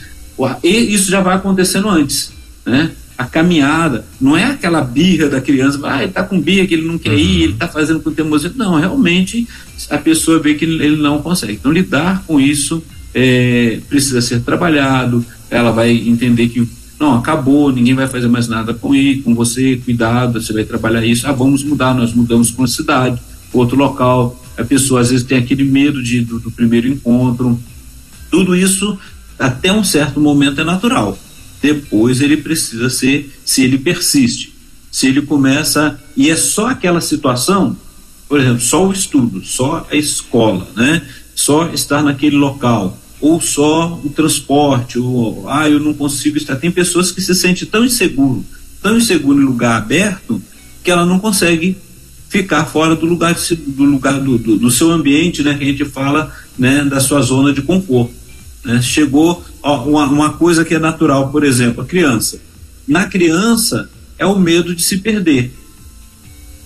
[0.62, 2.32] isso já vai acontecendo antes,
[2.64, 2.90] né?
[3.20, 6.86] A caminhada, não é aquela birra da criança, ah, ele tá com birra que ele
[6.86, 7.18] não quer uhum.
[7.18, 8.50] ir, ele tá fazendo com teimosia.
[8.56, 9.46] Não, realmente
[9.90, 11.52] a pessoa vê que ele não consegue.
[11.52, 12.82] Então, lidar com isso
[13.14, 16.66] é, precisa ser trabalhado, ela vai entender que
[16.98, 21.04] não, acabou, ninguém vai fazer mais nada com, ele, com você, cuidado, você vai trabalhar
[21.04, 23.20] isso, ah, vamos mudar, nós mudamos com a cidade,
[23.52, 27.60] outro local, a pessoa às vezes tem aquele medo de, do, do primeiro encontro,
[28.30, 28.98] tudo isso
[29.38, 31.18] até um certo momento é natural
[31.62, 34.54] Depois ele precisa ser, se ele persiste,
[34.90, 37.76] se ele começa e é só aquela situação,
[38.28, 41.02] por exemplo, só o estudo, só a escola, né?
[41.34, 46.56] Só estar naquele local ou só o transporte, ou ah, eu não consigo estar.
[46.56, 48.44] Tem pessoas que se sentem tão inseguro,
[48.82, 50.42] tão inseguro em lugar aberto,
[50.82, 51.76] que ela não consegue
[52.28, 53.36] ficar fora do lugar
[53.66, 55.54] do lugar do, do, do, seu ambiente, né?
[55.54, 56.84] Que a gente fala, né?
[56.84, 58.14] Da sua zona de conforto.
[58.64, 58.80] Né?
[58.82, 62.40] Chegou ó, uma, uma coisa que é natural, por exemplo, a criança.
[62.86, 65.52] Na criança é o medo de se perder.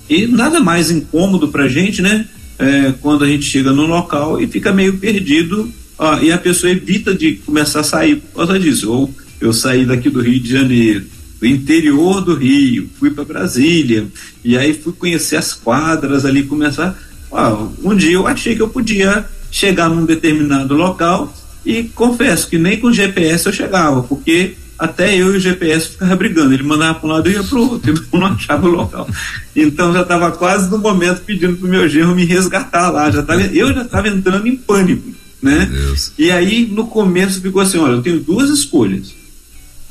[0.08, 2.26] E nada mais incômodo para a gente, né?
[2.58, 5.68] É, quando a gente chega no local e fica meio perdido
[5.98, 8.92] ó, e a pessoa evita de começar a sair por causa disso.
[8.92, 11.04] Ou eu saí daqui do Rio de Janeiro,
[11.40, 14.06] do interior do Rio, fui para Brasília,
[14.44, 16.96] e aí fui conhecer as quadras ali, começar.
[17.30, 21.32] Ó, um dia eu achei que eu podia chegar num determinado local
[21.64, 26.16] e confesso que nem com GPS eu chegava, porque até eu e o GPS ficava
[26.16, 26.52] brigando.
[26.52, 29.08] Ele mandava para um lado e ia para o outro, eu não achava o local.
[29.54, 33.10] Então já estava quase no momento pedindo para o meu genro me resgatar lá.
[33.10, 35.10] Já tava, eu já estava entrando em pânico.
[35.42, 35.70] Né?
[36.18, 39.14] E aí no começo ficou assim: olha, eu tenho duas escolhas.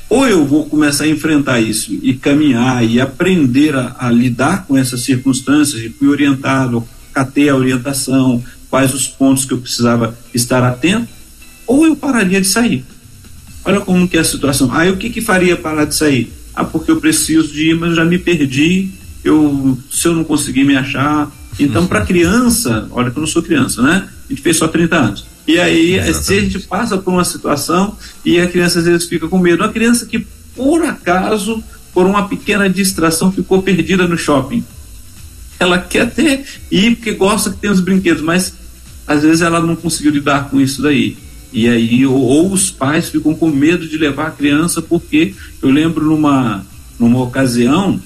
[0.08, 4.76] Ou eu vou começar a enfrentar isso e caminhar e aprender a, a lidar com
[4.76, 10.62] essas circunstâncias, e fui orientado, catei a orientação, quais os pontos que eu precisava estar
[10.62, 11.08] atento,
[11.66, 12.84] ou eu pararia de sair.
[13.64, 14.70] Olha como que é a situação.
[14.72, 16.32] Aí o que que faria parar de sair?
[16.54, 18.90] Ah, porque eu preciso de ir, mas já me perdi.
[19.24, 21.30] Eu, se eu não conseguir me achar.
[21.58, 24.08] Então, para criança, olha que eu não sou criança, né?
[24.28, 25.26] A gente fez só 30 anos.
[25.46, 26.24] E aí, Exatamente.
[26.24, 29.62] se a gente passa por uma situação e a criança às vezes fica com medo,
[29.62, 31.62] uma criança que por acaso,
[31.92, 34.64] por uma pequena distração, ficou perdida no shopping.
[35.58, 38.54] Ela quer até ir porque gosta que tem os brinquedos, mas
[39.06, 41.16] às vezes ela não conseguiu lidar com isso daí.
[41.54, 45.32] E aí, ou, ou, os pais ficam com medo de levar a criança, porque
[45.62, 46.66] eu lembro numa,
[46.98, 48.02] numa ocasião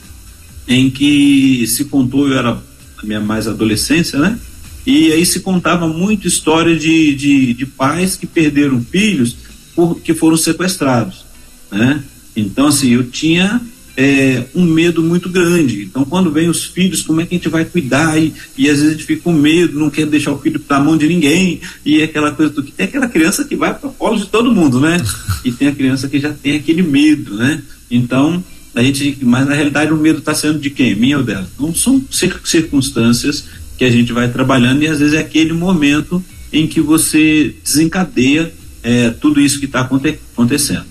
[0.68, 2.50] em que se contou, eu era
[2.98, 4.38] a minha mais adolescência, né?
[4.86, 9.34] E aí se contava muito história de, de, de pais que perderam filhos
[9.74, 11.24] por, que foram sequestrados,
[11.72, 12.04] né?
[12.36, 13.62] Então, assim, eu tinha
[14.00, 15.82] é, um medo muito grande.
[15.82, 18.16] Então, quando vem os filhos, como é que a gente vai cuidar?
[18.16, 20.78] E, e às vezes a gente fica com medo, não quer deixar o filho na
[20.78, 21.60] mão de ninguém.
[21.84, 24.26] E é aquela coisa do que tem aquela criança que vai para o colo de
[24.26, 24.98] todo mundo, né?
[25.44, 27.60] E tem a criança que já tem aquele medo, né?
[27.90, 28.42] Então,
[28.72, 30.94] a gente, mas na realidade o medo está sendo de quem?
[30.94, 31.48] Minha ou dela?
[31.56, 32.00] Então, são
[32.44, 33.46] circunstâncias
[33.76, 36.22] que a gente vai trabalhando e às vezes é aquele momento
[36.52, 40.84] em que você desencadeia é, tudo isso que está aconte acontecendo.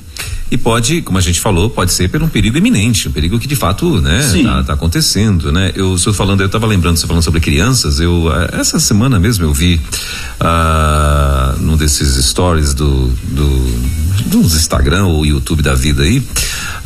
[0.49, 3.47] E pode, como a gente falou, pode ser por um perigo iminente, um perigo que
[3.47, 5.73] de fato, né, tá, tá, acontecendo, né?
[5.75, 9.43] Eu estou falando, eu estava lembrando, você falando sobre crianças, eu eh, essa semana mesmo
[9.43, 9.79] eu vi
[10.39, 16.23] ah, num desses stories do, do dos Instagram ou YouTube da vida aí,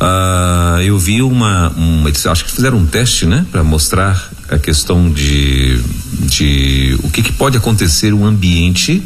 [0.00, 5.08] ah, eu vi uma, uma, acho que fizeram um teste, né, para mostrar a questão
[5.08, 5.80] de
[6.26, 9.02] de o que que pode acontecer um ambiente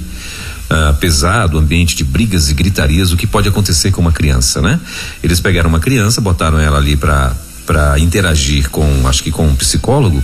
[0.71, 4.81] uh, pesado, ambiente de brigas e gritarias, o que pode acontecer com uma criança, né?
[5.23, 7.35] Eles pegaram uma criança, botaram ela ali para
[7.67, 10.23] para interagir com, acho que com um psicólogo.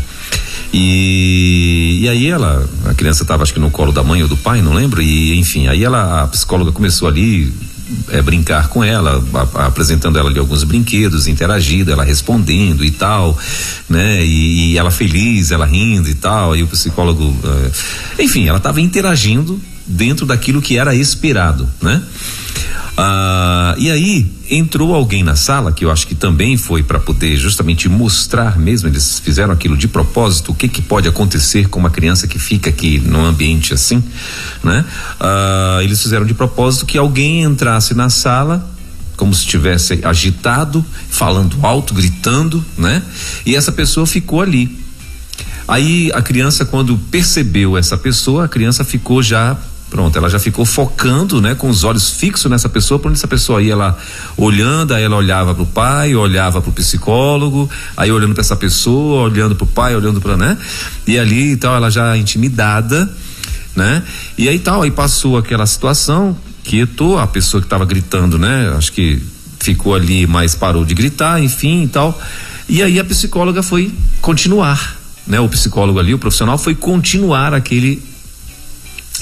[0.73, 4.37] E, e aí ela, a criança estava acho que no colo da mãe ou do
[4.37, 7.53] pai, não lembro, e enfim, aí ela, a psicóloga começou ali
[8.09, 12.91] é, brincar com ela, a, a, apresentando ela de alguns brinquedos, interagindo, ela respondendo e
[12.91, 13.37] tal,
[13.89, 14.25] né?
[14.25, 17.37] E, e ela feliz, ela rindo e tal, e o psicólogo,
[18.17, 22.03] é, enfim, ela estava interagindo dentro daquilo que era esperado, né?
[22.97, 27.37] Ah, e aí entrou alguém na sala que eu acho que também foi para poder
[27.37, 31.89] justamente mostrar mesmo eles fizeram aquilo de propósito o que que pode acontecer com uma
[31.89, 34.03] criança que fica aqui num ambiente assim,
[34.63, 34.85] né?
[35.19, 38.71] Ah, eles fizeram de propósito que alguém entrasse na sala
[39.17, 43.03] como se estivesse agitado, falando alto, gritando, né?
[43.47, 44.77] E essa pessoa ficou ali.
[45.69, 49.57] Aí a criança, quando percebeu essa pessoa, a criança ficou já
[49.93, 53.29] Pronto, ela já ficou focando, né, com os olhos fixos nessa pessoa, por onde essa
[53.29, 53.99] pessoa ia ela
[54.39, 58.57] olhando, aí ela olhava para o pai, olhava para o psicólogo, aí olhando para essa
[58.57, 60.57] pessoa, olhando para o pai, olhando para, né?
[61.07, 63.07] E ali e tal, ela já intimidada,
[63.77, 64.03] né?
[64.39, 66.35] E aí tal, aí passou aquela situação,
[66.65, 68.73] quietou a pessoa que estava gritando, né?
[68.75, 69.21] Acho que
[69.61, 72.19] ficou ali, mas parou de gritar, enfim e tal.
[72.67, 75.39] E aí a psicóloga foi continuar, né?
[75.39, 78.11] O psicólogo ali, o profissional foi continuar aquele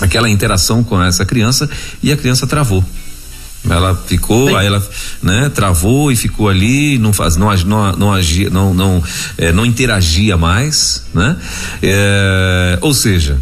[0.01, 1.69] aquela interação com essa criança
[2.03, 2.85] e a criança travou.
[3.69, 4.57] Ela ficou, Sim.
[4.57, 4.89] aí ela,
[5.23, 9.03] né, travou e ficou ali, não faz, não, não, não agia, não, não,
[9.37, 11.37] é, não interagia mais, né?
[11.83, 13.39] É, ou seja,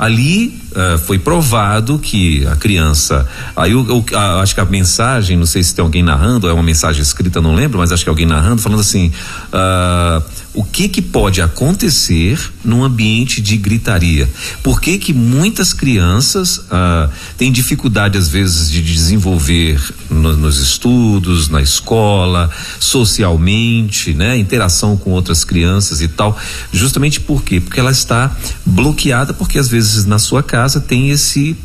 [0.00, 5.36] ali uh, foi provado que a criança, aí eu, eu a, acho que a mensagem,
[5.36, 8.08] não sei se tem alguém narrando, é uma mensagem escrita, não lembro, mas acho que
[8.08, 9.12] é alguém narrando, falando assim,
[9.52, 14.28] uh, o que que pode acontecer num ambiente de gritaria?
[14.62, 19.80] Por que que muitas crianças uh, têm dificuldade às vezes de desenvolver
[20.10, 24.36] no, nos estudos, na escola, socialmente, né?
[24.36, 26.36] Interação com outras crianças e tal,
[26.72, 27.60] justamente por quê?
[27.60, 28.36] Porque ela está
[28.66, 31.56] bloqueada porque às vezes na sua casa tem esse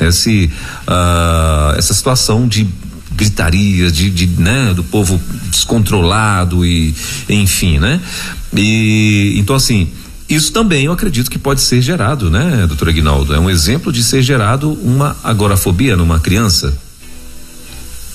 [0.00, 0.50] esse
[0.88, 2.66] uh, essa situação de
[3.20, 6.94] gritaria, de, de, né, do povo descontrolado e
[7.28, 8.00] enfim, né?
[8.56, 9.90] E então assim,
[10.26, 13.34] isso também eu acredito que pode ser gerado, né, doutor Aguinaldo?
[13.34, 16.74] É um exemplo de ser gerado uma agorafobia numa criança.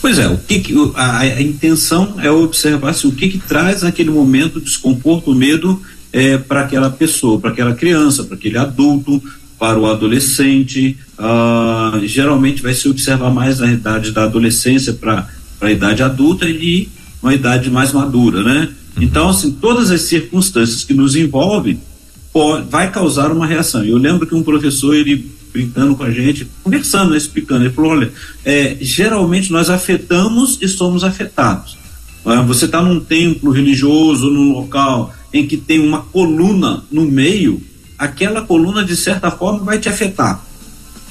[0.01, 3.84] Pois é, o que, que a, a, intenção é observar se o que, que traz
[3.84, 5.82] naquele momento desconforto, medo
[6.12, 9.22] é, para aquela pessoa, para aquela criança, para aquele adulto,
[9.58, 10.97] para o adolescente.
[11.18, 15.28] Ah, geralmente vai se observar mais na idade da adolescência para
[15.62, 16.89] a idade adulta e
[17.22, 18.70] uma idade mais madura, né?
[18.95, 19.03] Uhum.
[19.03, 21.80] Então, assim, todas as circunstâncias que nos envolvem
[22.32, 23.84] pode, vai causar uma reação.
[23.84, 27.91] Eu lembro que um professor, ele brincando com a gente, conversando, né, explicando, ele falou,
[27.91, 28.12] olha,
[28.43, 31.78] é, geralmente nós afetamos e somos afetados.
[32.26, 37.62] Ah, você está num templo religioso, num local em que tem uma coluna no meio,
[37.98, 40.43] aquela coluna de certa forma vai te afetar.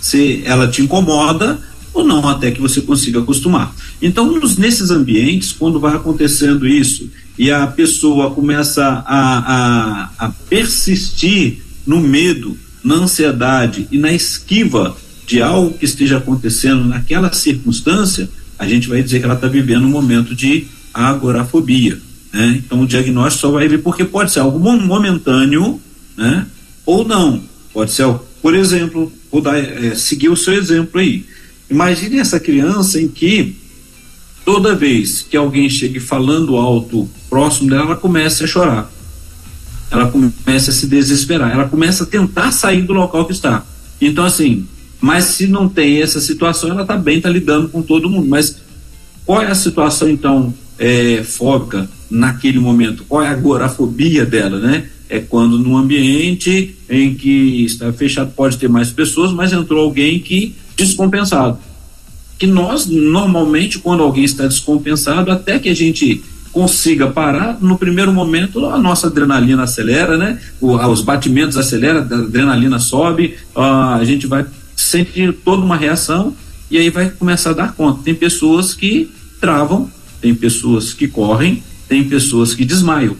[0.01, 1.61] Se ela te incomoda
[1.93, 3.73] ou não, até que você consiga acostumar.
[4.03, 7.09] Então, nos, nesses ambientes, quando vai acontecendo isso
[7.39, 14.97] e a pessoa começa a, a, a persistir no medo, na ansiedade e na esquiva
[15.27, 18.29] de algo que esteja acontecendo naquela circunstância,
[18.59, 21.99] a gente vai dizer que ela está vivendo um momento de agorafobia.
[22.33, 22.61] Né?
[22.65, 25.81] Então o diagnóstico só vai vir porque pode ser algo momentâneo,
[26.17, 26.47] né?
[26.85, 27.43] Ou não.
[27.73, 31.25] Pode ser, por exemplo, vou dar, é, seguir o seu exemplo aí.
[31.71, 33.57] Imagine essa criança em que
[34.45, 38.93] toda vez que alguém chegue falando alto próximo dela, ela começa a chorar.
[39.91, 43.65] Ela começa a se desesperar, ela começa a tentar sair do local que está.
[44.01, 44.67] Então, assim,
[45.01, 48.27] mas se não tem essa situação, ela está bem, está lidando com todo mundo.
[48.29, 48.57] Mas
[49.25, 53.05] qual é a situação, então, é, fóbica naquele momento?
[53.09, 54.89] Qual é a agorafobia dela, né?
[55.15, 60.19] É quando num ambiente em que está fechado pode ter mais pessoas, mas entrou alguém
[60.19, 61.59] que descompensado.
[62.37, 68.13] Que nós normalmente quando alguém está descompensado, até que a gente consiga parar, no primeiro
[68.13, 70.41] momento a nossa adrenalina acelera, né?
[70.61, 74.45] O, os batimentos aceleram, a adrenalina sobe, a gente vai
[74.75, 76.35] sentir toda uma reação
[76.69, 78.03] e aí vai começar a dar conta.
[78.03, 79.09] Tem pessoas que
[79.41, 79.89] travam,
[80.21, 83.17] tem pessoas que correm, tem pessoas que desmaiam.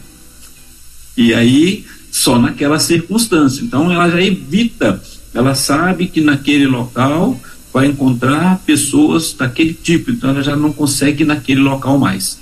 [1.17, 3.63] E aí, só naquela circunstância.
[3.63, 5.01] Então, ela já evita,
[5.33, 7.39] ela sabe que naquele local
[7.73, 12.39] vai encontrar pessoas daquele tipo, então ela já não consegue ir naquele local mais.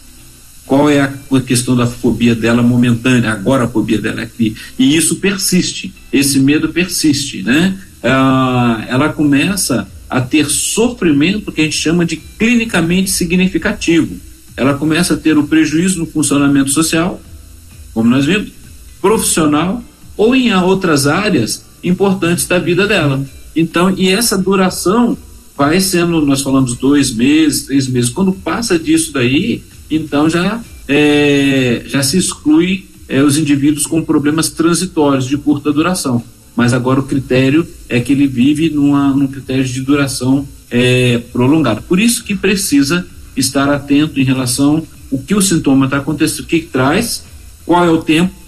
[0.66, 3.32] Qual é a questão da fobia dela momentânea?
[3.32, 4.56] Agora a fobia dela é aqui.
[4.78, 7.76] E isso persiste, esse medo persiste, né?
[8.04, 14.16] Ah, ela começa a ter sofrimento que a gente chama de clinicamente significativo.
[14.56, 17.20] Ela começa a ter o prejuízo no funcionamento social,
[17.92, 18.52] como nós vimos,
[19.04, 19.84] profissional
[20.16, 23.22] ou em outras áreas importantes da vida dela.
[23.54, 25.18] Então, e essa duração
[25.58, 28.10] vai sendo, nós falamos dois meses, três meses.
[28.10, 34.50] Quando passa disso daí, então já é, já se exclui é, os indivíduos com problemas
[34.50, 36.24] transitórios de curta duração.
[36.56, 41.82] Mas agora o critério é que ele vive numa, num critério de duração é, prolongada.
[41.82, 46.48] Por isso que precisa estar atento em relação o que o sintoma está acontecendo, o
[46.48, 47.24] que, que traz,
[47.66, 48.43] qual é o tempo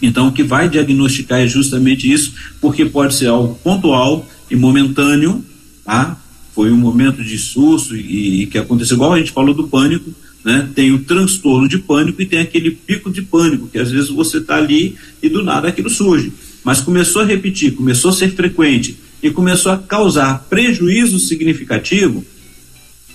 [0.00, 5.44] então, o que vai diagnosticar é justamente isso, porque pode ser algo pontual e momentâneo,
[5.84, 6.16] tá?
[6.54, 10.10] Foi um momento de susto e, e que aconteceu, igual a gente falou do pânico,
[10.44, 10.68] né?
[10.74, 14.38] Tem o transtorno de pânico e tem aquele pico de pânico, que às vezes você
[14.38, 16.32] está ali e do nada aquilo surge.
[16.64, 22.24] Mas começou a repetir, começou a ser frequente e começou a causar prejuízo significativo,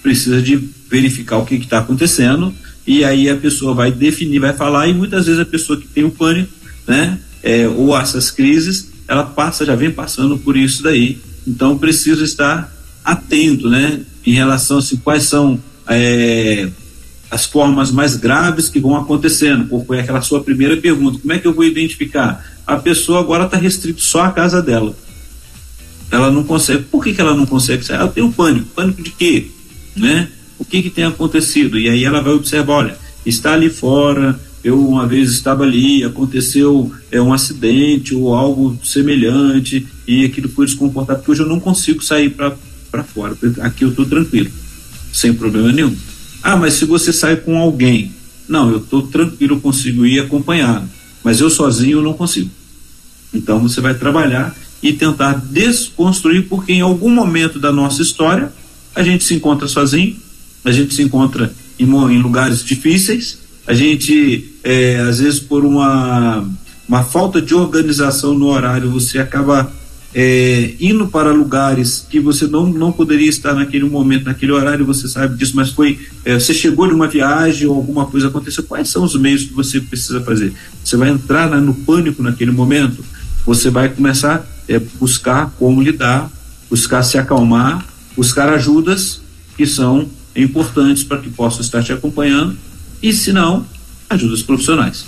[0.04, 0.56] precisa de
[0.90, 2.54] verificar o que está acontecendo
[2.86, 6.04] e aí a pessoa vai definir, vai falar e muitas vezes a pessoa que tem
[6.04, 6.52] o pânico
[6.88, 7.20] né?
[7.44, 11.20] É, ou essas crises, ela passa, já vem passando por isso daí.
[11.48, 12.74] Então preciso estar
[13.04, 14.02] atento, né?
[14.26, 16.70] Em relação a assim, quais são é,
[17.30, 19.66] as formas mais graves que vão acontecendo.
[19.66, 22.44] Por foi aquela sua primeira pergunta, como é que eu vou identificar?
[22.66, 24.96] A pessoa agora está restrito só à casa dela.
[26.10, 26.84] Ela não consegue.
[26.84, 27.84] Por que, que ela não consegue?
[27.92, 28.68] Ela tem um pânico.
[28.76, 29.48] Pânico de quê?
[29.96, 30.30] Né?
[30.58, 31.78] O que, que tem acontecido?
[31.78, 36.91] E aí ela vai observar, olha, está ali fora, eu uma vez estava ali, aconteceu
[37.11, 42.03] é, um acidente ou algo semelhante, e aquilo foi desconfortável, porque hoje eu não consigo
[42.03, 43.38] sair para fora.
[43.61, 44.49] Aqui eu estou tranquilo,
[45.13, 45.95] sem problema nenhum.
[46.41, 48.11] Ah, mas se você sai com alguém,
[48.49, 50.89] não, eu estou tranquilo, eu consigo ir acompanhado,
[51.24, 52.49] mas eu sozinho eu não consigo.
[53.32, 58.51] Então você vai trabalhar e tentar desconstruir, porque em algum momento da nossa história
[58.95, 60.16] a gente se encontra sozinho,
[60.63, 66.47] a gente se encontra em, em lugares difíceis, a gente, é, às vezes, por uma,
[66.88, 69.72] uma falta de organização no horário, você acaba
[70.13, 75.07] é, indo para lugares que você não, não poderia estar naquele momento, naquele horário, você
[75.07, 78.88] sabe disso, mas foi, é, você chegou de uma viagem ou alguma coisa aconteceu, quais
[78.88, 80.53] são os meios que você precisa fazer?
[80.84, 83.03] Você vai entrar né, no pânico naquele momento,
[83.45, 86.32] você vai começar a é, buscar como lidar,
[86.70, 87.86] buscar se acalmar,
[88.16, 89.22] buscar ajudas
[89.57, 92.55] que são importantes para que possam estar te acompanhando
[93.02, 93.66] e, se não,
[94.10, 95.06] ajudas profissionais.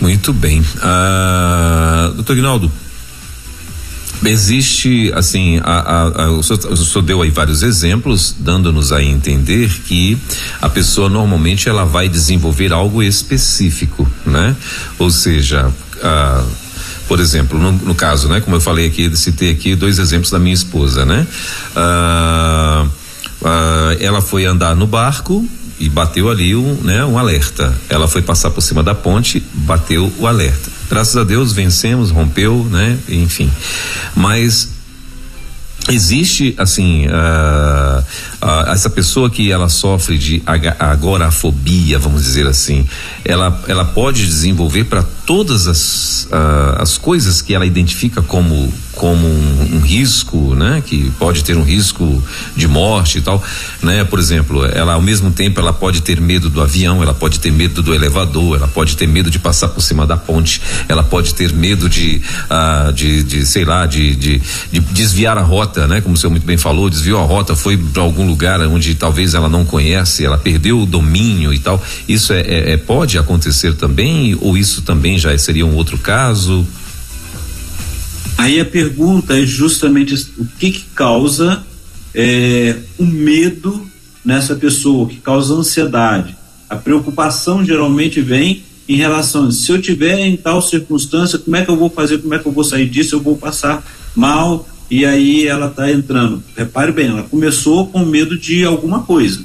[0.00, 0.60] Muito bem.
[0.60, 2.70] Uh, doutor Guinaldo,
[4.24, 9.02] Existe, assim, a, a, a, o, senhor, o, senhor, deu aí vários exemplos, dando-nos a
[9.02, 10.16] entender que
[10.60, 14.54] a pessoa normalmente ela vai desenvolver algo específico, né?
[14.96, 16.44] Ou seja, a,
[17.08, 18.40] por exemplo, no, no, caso, né?
[18.40, 21.26] Como eu falei aqui, citei aqui dois exemplos da minha esposa, né?
[23.98, 25.46] ela foi andar no barco
[25.82, 27.76] e bateu ali um, né, um alerta.
[27.88, 30.70] Ela foi passar por cima da ponte, bateu o alerta.
[30.88, 32.96] Graças a Deus vencemos, rompeu, né?
[33.08, 33.50] Enfim.
[34.14, 34.68] Mas
[35.88, 38.04] existe assim uh,
[38.42, 40.42] uh, essa pessoa que ela sofre de
[40.78, 42.86] agorafobia vamos dizer assim
[43.24, 49.26] ela ela pode desenvolver para todas as uh, as coisas que ela identifica como como
[49.26, 50.82] um, um, risco, né?
[50.84, 52.22] Que pode ter um risco
[52.54, 53.42] de morte e tal,
[53.82, 54.04] né?
[54.04, 57.50] Por exemplo, ela ao mesmo tempo ela pode ter medo do avião, ela pode ter
[57.50, 61.34] medo do elevador, ela pode ter medo de passar por cima da ponte, ela pode
[61.34, 62.20] ter medo de,
[62.50, 66.00] ah, de, de, sei lá, de, de, de, desviar a rota, né?
[66.00, 69.34] Como o senhor muito bem falou, desviou a rota, foi para algum lugar onde talvez
[69.34, 71.82] ela não conhece, ela perdeu o domínio e tal.
[72.08, 76.66] Isso é, é, é pode acontecer também ou isso também já seria um outro caso?
[78.38, 81.62] Aí a pergunta é justamente o que, que causa
[82.14, 83.86] é, o medo
[84.24, 86.34] nessa pessoa, que causa ansiedade.
[86.68, 91.70] A preocupação geralmente vem em relação se eu tiver em tal circunstância, como é que
[91.70, 93.84] eu vou fazer, como é que eu vou sair disso, eu vou passar
[94.16, 96.44] mal, e aí ela está entrando.
[96.54, 99.40] Repare bem, ela começou com medo de alguma coisa,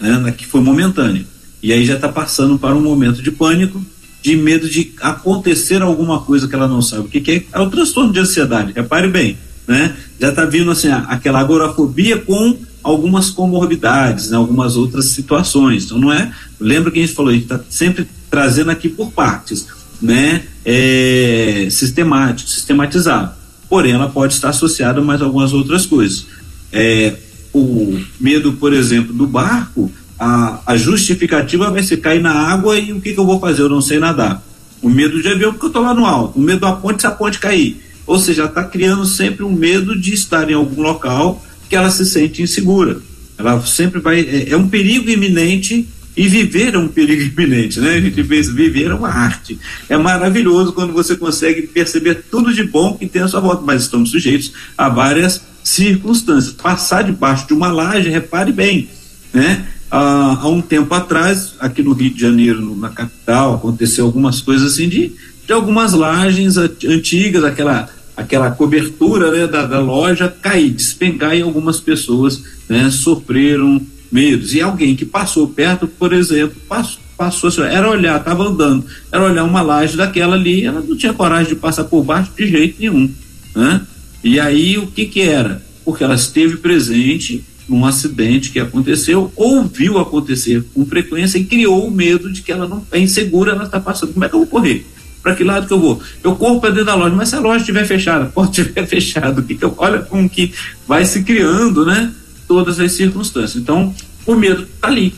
[0.00, 1.24] né, que foi momentânea,
[1.62, 3.80] e aí já está passando para um momento de pânico,
[4.20, 7.02] de medo de acontecer alguma coisa que ela não sabe.
[7.02, 7.44] O que, que é?
[7.52, 8.72] É o transtorno de ansiedade.
[8.72, 9.94] Repare bem, né?
[10.18, 14.36] Já está vindo assim aquela agorafobia com algumas comorbidades, né?
[14.36, 15.84] algumas outras situações.
[15.84, 16.32] Então não é.
[16.58, 19.68] Lembra que a gente falou, a gente está sempre trazendo aqui por partes,
[20.02, 20.42] né?
[20.64, 23.43] É, sistemático, sistematizado.
[23.68, 26.26] Porém, ela pode estar associada a mais algumas outras coisas.
[26.72, 27.14] É,
[27.52, 32.92] o medo, por exemplo, do barco a, a justificativa vai ser cair na água e
[32.92, 33.62] o que, que eu vou fazer?
[33.62, 34.42] Eu não sei nadar.
[34.80, 36.38] O medo de avião porque eu estou lá no alto.
[36.38, 37.80] O medo da ponte se a ponte cair.
[38.06, 42.04] Ou seja, está criando sempre um medo de estar em algum local que ela se
[42.04, 42.98] sente insegura.
[43.36, 44.20] Ela sempre vai.
[44.20, 47.94] É, é um perigo iminente e viver é um perigo iminente, né?
[47.94, 49.58] A gente pensa, viver é uma arte.
[49.88, 53.82] É maravilhoso quando você consegue perceber tudo de bom que tem à sua volta, mas
[53.82, 56.54] estamos sujeitos a várias circunstâncias.
[56.54, 58.88] Passar debaixo de uma laje, repare bem,
[59.32, 59.66] né?
[59.94, 64.72] há, há um tempo atrás, aqui no Rio de Janeiro, na capital, aconteceu algumas coisas
[64.72, 65.12] assim de,
[65.46, 71.80] de algumas lajes antigas, aquela aquela cobertura né, da, da, loja cair, despencar e algumas
[71.80, 73.84] pessoas né, sofreram
[74.14, 74.54] medos.
[74.54, 79.24] E alguém que passou perto, por exemplo, passou, passou assim, era olhar, estava andando, era
[79.24, 82.76] olhar uma laje daquela ali, ela não tinha coragem de passar por baixo de jeito
[82.78, 83.10] nenhum.
[83.54, 83.80] Né?
[84.22, 85.60] E aí o que que era?
[85.84, 91.86] Porque ela esteve presente num acidente que aconteceu ou viu acontecer com frequência e criou
[91.86, 94.12] o medo de que ela não é insegura, ela está passando.
[94.12, 94.86] Como é que eu vou correr?
[95.22, 96.00] Para que lado que eu vou?
[96.22, 99.42] Eu corro para dentro da loja, mas se a loja estiver fechada, pode estiver fechado,
[99.42, 100.52] que que eu, olha como que
[100.86, 102.12] vai se criando, né?
[102.46, 103.60] Todas as circunstâncias.
[103.60, 103.94] Então,
[104.26, 105.14] o medo está ali,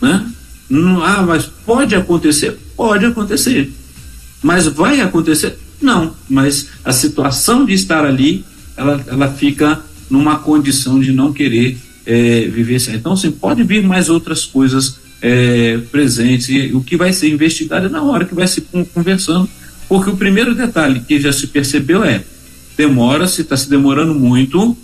[0.00, 0.30] né?
[0.68, 2.58] Não, ah, mas pode acontecer?
[2.76, 3.72] Pode acontecer.
[4.42, 5.58] Mas vai acontecer?
[5.80, 6.14] Não.
[6.28, 8.44] Mas a situação de estar ali,
[8.76, 12.94] ela, ela fica numa condição de não querer é, viver assim.
[12.94, 17.86] Então, assim, pode vir mais outras coisas é, presentes e o que vai ser investigado
[17.86, 18.60] é na hora que vai se
[18.92, 19.48] conversando,
[19.88, 22.22] porque o primeiro detalhe que já se percebeu é
[22.76, 24.76] demora-se, está se demorando muito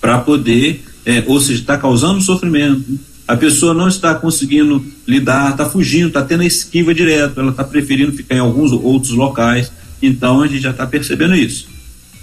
[0.00, 5.68] para poder, é, ou seja, está causando sofrimento, a pessoa não está conseguindo lidar, está
[5.68, 9.70] fugindo, está tendo a esquiva direto, ela está preferindo ficar em alguns outros locais,
[10.00, 11.68] então a gente já está percebendo isso.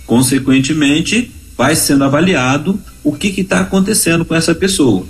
[0.06, 5.06] Consequentemente, vai sendo avaliado o que está acontecendo com essa pessoa.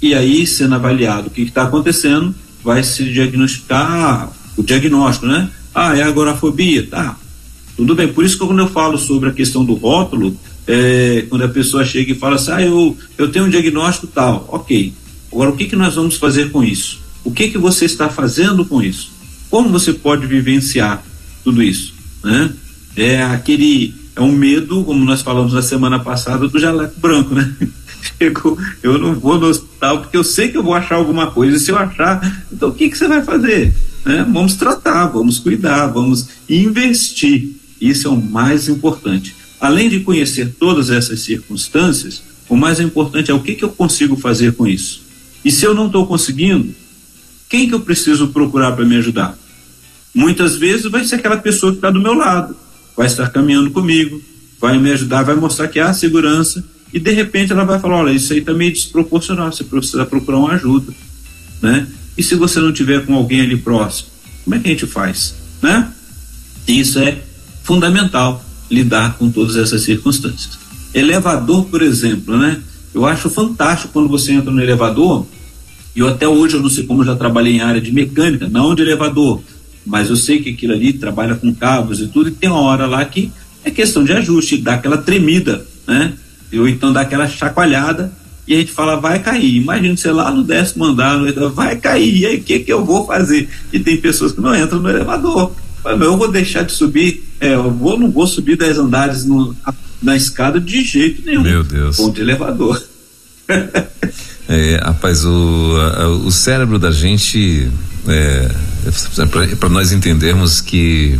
[0.00, 5.50] E aí, sendo avaliado o que está acontecendo, vai se diagnosticar o diagnóstico, né?
[5.74, 7.18] Ah, é agorafobia, tá.
[7.76, 10.36] Tudo bem, por isso que quando eu falo sobre a questão do rótulo,
[10.66, 14.48] é, quando a pessoa chega e fala assim, ah, eu, eu tenho um diagnóstico tal,
[14.50, 14.92] ok.
[15.32, 17.00] Agora, o que, que nós vamos fazer com isso?
[17.24, 19.12] O que, que você está fazendo com isso?
[19.50, 21.02] Como você pode vivenciar
[21.42, 21.94] tudo isso?
[22.22, 22.52] Né?
[22.96, 27.52] É aquele é um medo, como nós falamos na semana passada, do jaleco branco, né?
[28.18, 31.56] Chego, eu não vou no hospital porque eu sei que eu vou achar alguma coisa.
[31.56, 33.74] E se eu achar, então o que, que você vai fazer?
[34.04, 34.24] Né?
[34.30, 37.56] Vamos tratar, vamos cuidar, vamos investir.
[37.80, 39.34] Isso é o mais importante.
[39.64, 44.14] Além de conhecer todas essas circunstâncias, o mais importante é o que, que eu consigo
[44.14, 45.00] fazer com isso.
[45.42, 46.74] E se eu não estou conseguindo,
[47.48, 49.38] quem que eu preciso procurar para me ajudar?
[50.14, 52.54] Muitas vezes vai ser aquela pessoa que está do meu lado
[52.94, 54.20] vai estar caminhando comigo,
[54.60, 56.62] vai me ajudar, vai mostrar que há segurança
[56.92, 60.04] e de repente ela vai falar, olha, isso aí também tá é desproporcional, você precisa
[60.04, 60.92] procurar uma ajuda,
[61.62, 61.86] né?
[62.18, 64.10] E se você não tiver com alguém ali próximo,
[64.44, 65.90] como é que a gente faz, né?
[66.68, 67.22] Isso é
[67.62, 70.58] fundamental lidar com todas essas circunstâncias.
[70.92, 72.60] Elevador, por exemplo, né?
[72.94, 75.26] Eu acho fantástico quando você entra no elevador,
[75.94, 78.48] e eu até hoje eu não sei como eu já trabalhei em área de mecânica,
[78.48, 79.42] não de elevador,
[79.84, 82.86] mas eu sei que aquilo ali trabalha com cabos e tudo, e tem uma hora
[82.86, 83.32] lá que
[83.64, 86.14] é questão de ajuste, dá aquela tremida, né?
[86.52, 88.12] Ou então dá aquela chacoalhada
[88.46, 89.56] e a gente fala, vai cair.
[89.56, 91.18] Imagina você lá no décimo andar,
[91.52, 93.48] vai cair, e aí o que, que eu vou fazer?
[93.72, 95.52] E tem pessoas que não entram no elevador.
[95.84, 99.54] Eu vou deixar de subir, é, eu vou, não vou subir dez andares no,
[100.02, 101.42] na escada de jeito nenhum.
[101.42, 101.96] Meu Deus.
[101.96, 102.82] Ponto de elevador.
[104.48, 105.74] é, rapaz, o,
[106.24, 107.70] o cérebro da gente
[108.08, 108.50] é,
[109.18, 111.18] é para nós entendermos que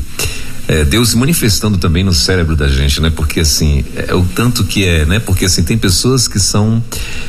[0.67, 3.11] é, Deus se manifestando também no cérebro da gente, né?
[3.11, 5.19] Porque assim, é o tanto que é, né?
[5.19, 6.83] Porque assim, tem pessoas que são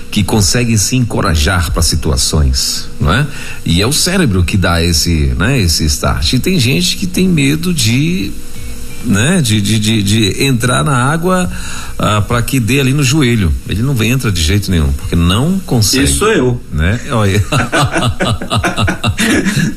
[0.09, 3.27] que conseguem se encorajar para situações, não é?
[3.65, 6.33] E é o cérebro que dá esse, né, esse start.
[6.33, 8.31] E tem gente que tem medo de
[9.05, 9.41] né?
[9.41, 11.49] De, de, de, de entrar na água
[11.97, 13.51] ah, para que dê ali no joelho.
[13.67, 16.03] Ele não entra de jeito nenhum, porque não consegue.
[16.03, 16.61] Isso sou eu.
[16.71, 16.99] Né?
[17.11, 17.43] Olha.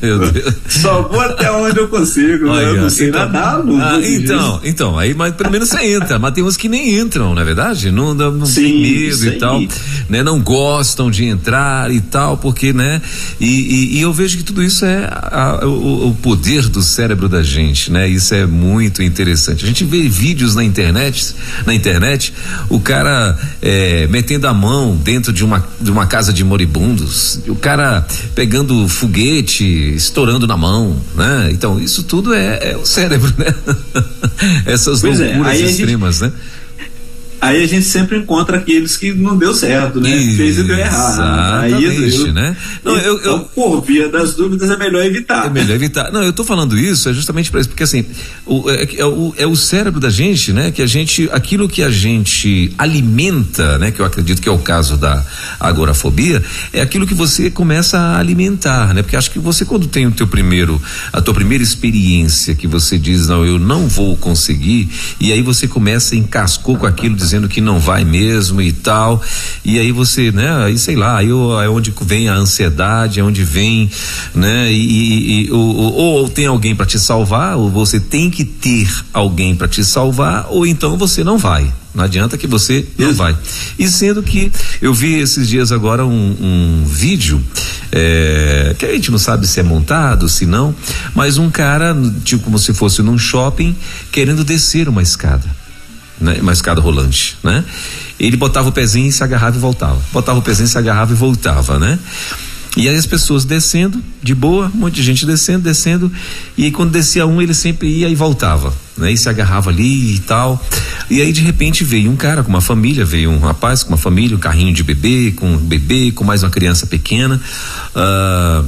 [0.01, 0.53] Meu Deus.
[0.67, 2.45] Só vou até onde eu consigo.
[2.45, 2.51] Né?
[2.51, 5.95] Olha, eu não sei então, nadar, não ah, Então, então, aí, mas pelo menos você
[5.95, 6.19] entra.
[6.19, 7.91] Mas tem uns que nem entram, não é verdade?
[7.91, 9.61] Não, não, não Sim, tem medo e tal.
[10.09, 10.23] Né?
[10.23, 13.01] Não gostam de entrar e tal, porque, né?
[13.39, 17.29] E, e, e eu vejo que tudo isso é a, o, o poder do cérebro
[17.29, 18.07] da gente, né?
[18.07, 19.18] Isso é muito interessante.
[19.63, 22.33] A gente vê vídeos na internet, na internet internet,
[22.69, 27.55] o cara é, metendo a mão dentro de uma, de uma casa de moribundos, o
[27.55, 28.05] cara
[28.35, 29.65] pegando foguete,
[29.95, 31.49] estourando na mão, né?
[31.51, 33.53] Então, isso tudo é, é o cérebro, né?
[34.65, 36.31] Essas pois é, loucuras é, extremas, gente...
[36.31, 36.39] né?
[37.41, 40.09] Aí a gente sempre encontra aqueles que não deu certo, né?
[40.35, 41.21] Fez e deu errado.
[41.61, 42.55] Aí eu, né?
[42.83, 45.47] Não, eu, eu, então, por via das dúvidas é melhor evitar.
[45.47, 46.11] É melhor evitar.
[46.11, 48.05] Não, eu tô falando isso é justamente para isso, porque assim,
[48.45, 50.71] o, é, é, o, é o cérebro da gente, né?
[50.71, 53.91] Que a gente, aquilo que a gente alimenta, né?
[53.91, 55.23] Que eu acredito que é o caso da
[55.59, 59.01] agorafobia, é aquilo que você começa a alimentar, né?
[59.01, 60.81] Porque acho que você quando tem o teu primeiro,
[61.11, 65.67] a tua primeira experiência que você diz, não, eu não vou conseguir, e aí você
[65.67, 69.21] começa encascou com aquilo dizendo que não vai mesmo e tal.
[69.63, 73.43] E aí você, né, aí sei lá, aí é onde vem a ansiedade, é onde
[73.43, 73.89] vem,
[74.33, 78.43] né, e, e ou, ou, ou tem alguém para te salvar, ou você tem que
[78.43, 81.71] ter alguém para te salvar, ou então você não vai.
[81.93, 83.35] Não adianta que você não vai.
[83.77, 87.43] E sendo que eu vi esses dias agora um, um vídeo
[87.91, 90.73] é, que a gente não sabe se é montado, se não,
[91.15, 93.75] mas um cara, tipo como se fosse num shopping,
[94.11, 95.58] querendo descer uma escada
[96.19, 96.37] né?
[96.41, 97.63] Uma escada rolante, né?
[98.19, 100.01] Ele botava o pezinho e se agarrava e voltava.
[100.11, 101.97] Botava o pezinho, se agarrava e voltava, né?
[102.77, 106.11] E aí as pessoas descendo, de boa, um monte de gente descendo, descendo,
[106.57, 109.11] e aí quando descia um, ele sempre ia e voltava, né?
[109.11, 110.63] E se agarrava ali e tal.
[111.09, 113.97] E aí de repente veio um cara com uma família, veio um rapaz com uma
[113.97, 117.41] família, um carrinho de bebê, com um bebê, com mais uma criança pequena.
[117.95, 118.65] Uh,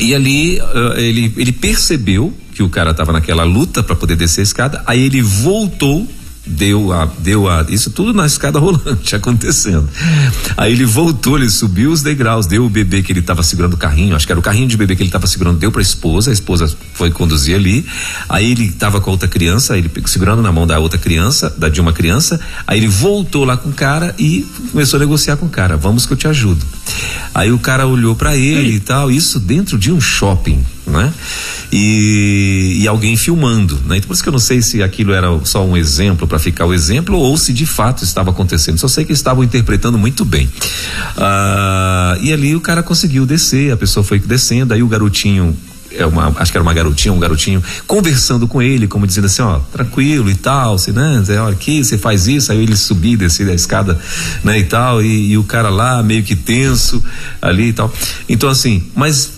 [0.00, 4.40] e ali uh, ele, ele percebeu que o cara estava naquela luta para poder descer
[4.40, 6.08] a escada, aí ele voltou
[6.46, 9.88] deu a, deu a, isso tudo na escada rolante acontecendo.
[10.56, 13.76] Aí ele voltou, ele subiu os degraus, deu o bebê que ele estava segurando o
[13.76, 15.82] carrinho, acho que era o carrinho de bebê que ele estava segurando, deu para a
[15.82, 17.84] esposa, a esposa foi conduzir ali.
[18.28, 21.68] Aí ele estava com a outra criança, ele segurando na mão da outra criança, da
[21.68, 22.40] de uma criança.
[22.66, 26.06] Aí ele voltou lá com o cara e começou a negociar com o cara, vamos
[26.06, 26.64] que eu te ajudo.
[27.34, 31.12] Aí o cara olhou para ele e tal, isso dentro de um shopping né?
[31.72, 33.96] E, e alguém filmando, né?
[33.96, 36.64] Então por isso que eu não sei se aquilo era só um exemplo para ficar
[36.64, 38.78] o exemplo ou se de fato estava acontecendo.
[38.78, 40.48] Só sei que estavam interpretando muito bem.
[41.16, 45.56] Ah, e ali o cara conseguiu descer, a pessoa foi descendo, aí o garotinho
[45.90, 49.42] é uma, acho que era uma garotinha, um garotinho, conversando com ele, como dizendo assim,
[49.42, 53.46] ó, tranquilo e tal, você, né, olha aqui, você faz isso, aí ele subir, descer
[53.46, 53.98] da escada,
[54.44, 57.02] né, e tal, e, e, o cara lá meio que tenso
[57.40, 57.92] ali e tal.
[58.28, 59.32] Então assim, mas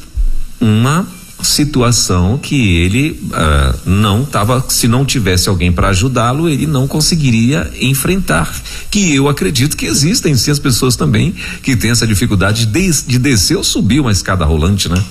[0.61, 1.07] uma
[1.43, 7.71] situação que ele uh, não estava, se não tivesse alguém para ajudá-lo, ele não conseguiria
[7.81, 8.53] enfrentar.
[8.91, 13.19] Que eu acredito que existem sim as pessoas também que têm essa dificuldade de, de
[13.19, 15.03] descer ou subir uma escada rolante, né?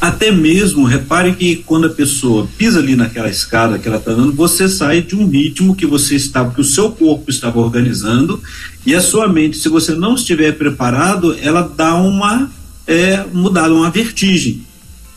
[0.00, 4.32] Até mesmo, repare que quando a pessoa pisa ali naquela escada que ela está dando,
[4.32, 8.42] você sai de um ritmo que você estava, que o seu corpo estava organizando,
[8.84, 12.50] e a sua mente, se você não estiver preparado, ela dá uma
[12.84, 14.62] é, mudada, uma vertigem.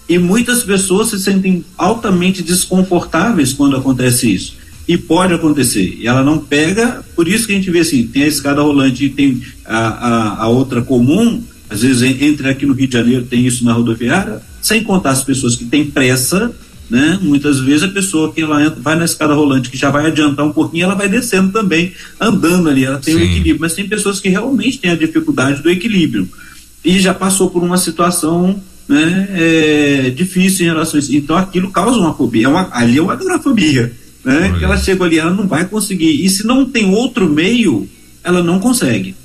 [0.07, 4.55] E muitas pessoas se sentem altamente desconfortáveis quando acontece isso.
[4.87, 5.97] E pode acontecer.
[5.99, 9.05] E ela não pega, por isso que a gente vê assim, tem a escada rolante
[9.05, 13.25] e tem a, a, a outra comum, às vezes entre aqui no Rio de Janeiro
[13.25, 16.53] tem isso na rodoviária, sem contar as pessoas que têm pressa,
[16.87, 17.17] né?
[17.19, 20.45] Muitas vezes a pessoa que ela entra, vai na escada rolante, que já vai adiantar
[20.45, 23.89] um pouquinho, ela vai descendo também, andando ali, ela tem o um equilíbrio, mas tem
[23.89, 26.29] pessoas que realmente têm a dificuldade do equilíbrio
[26.83, 31.15] e já passou por uma situação né, é, difícil em relação a isso.
[31.15, 33.91] Então aquilo causa uma fobia, é uma, ali é uma agorafobia,
[34.23, 34.55] né?
[34.57, 36.25] Que ela chega ali, ela não vai conseguir.
[36.25, 37.87] E se não tem outro meio,
[38.23, 39.15] ela não consegue.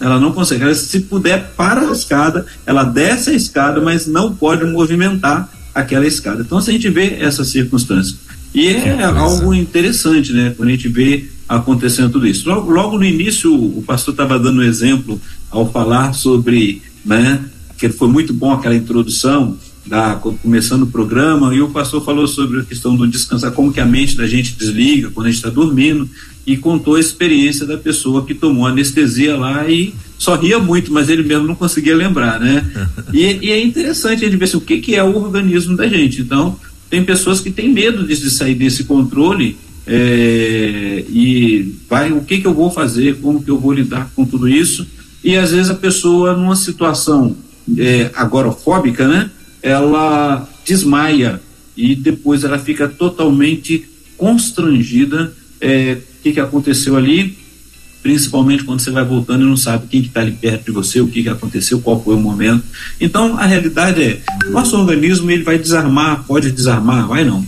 [0.00, 0.62] Ela não consegue.
[0.62, 6.06] Ela, se puder, para a escada, ela desce a escada, mas não pode movimentar aquela
[6.06, 6.42] escada.
[6.42, 8.16] Então, se a gente vê essa circunstância.
[8.54, 10.54] E é algo interessante, né?
[10.56, 12.48] Quando a gente vê acontecendo tudo isso.
[12.48, 15.20] Logo, logo no início, o pastor estava dando um exemplo
[15.50, 17.40] ao falar sobre, né?
[17.78, 19.56] Que foi muito bom aquela introdução
[19.86, 23.80] da começando o programa e o pastor falou sobre a questão do descansar, como que
[23.80, 26.08] a mente da gente desliga quando a gente está dormindo
[26.46, 31.08] e contou a experiência da pessoa que tomou anestesia lá e só ria muito, mas
[31.08, 32.66] ele mesmo não conseguia lembrar, né?
[33.12, 35.86] e, e, é interessante a gente ver assim, o que, que é o organismo da
[35.86, 36.22] gente.
[36.22, 36.58] Então,
[36.90, 39.56] tem pessoas que têm medo de, de sair desse controle
[39.86, 44.24] é, e vai, o que, que eu vou fazer, como que eu vou lidar com
[44.24, 44.86] tudo isso.
[45.22, 47.36] E às vezes a pessoa, numa situação
[47.76, 49.30] é, agorafóbica, né?
[49.62, 51.40] Ela desmaia
[51.76, 53.84] e depois ela fica totalmente
[54.16, 57.36] constrangida é, que, que aconteceu ali,
[58.02, 61.00] principalmente quando você vai voltando e não sabe quem que está ali perto de você,
[61.00, 62.64] o que, que aconteceu, qual foi o momento.
[63.00, 64.20] Então, a realidade é,
[64.50, 67.44] nosso organismo ele vai desarmar, pode desarmar, vai não.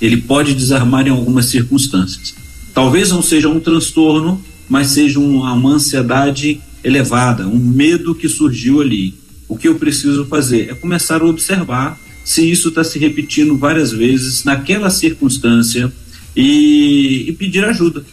[0.00, 2.34] Ele pode desarmar em algumas circunstâncias.
[2.74, 8.80] Talvez não seja um transtorno, mas seja uma, uma ansiedade elevada, um medo que surgiu
[8.80, 9.14] ali.
[9.48, 13.92] O que eu preciso fazer é começar a observar se isso está se repetindo várias
[13.92, 15.92] vezes naquela circunstância
[16.34, 18.04] e, e pedir ajuda.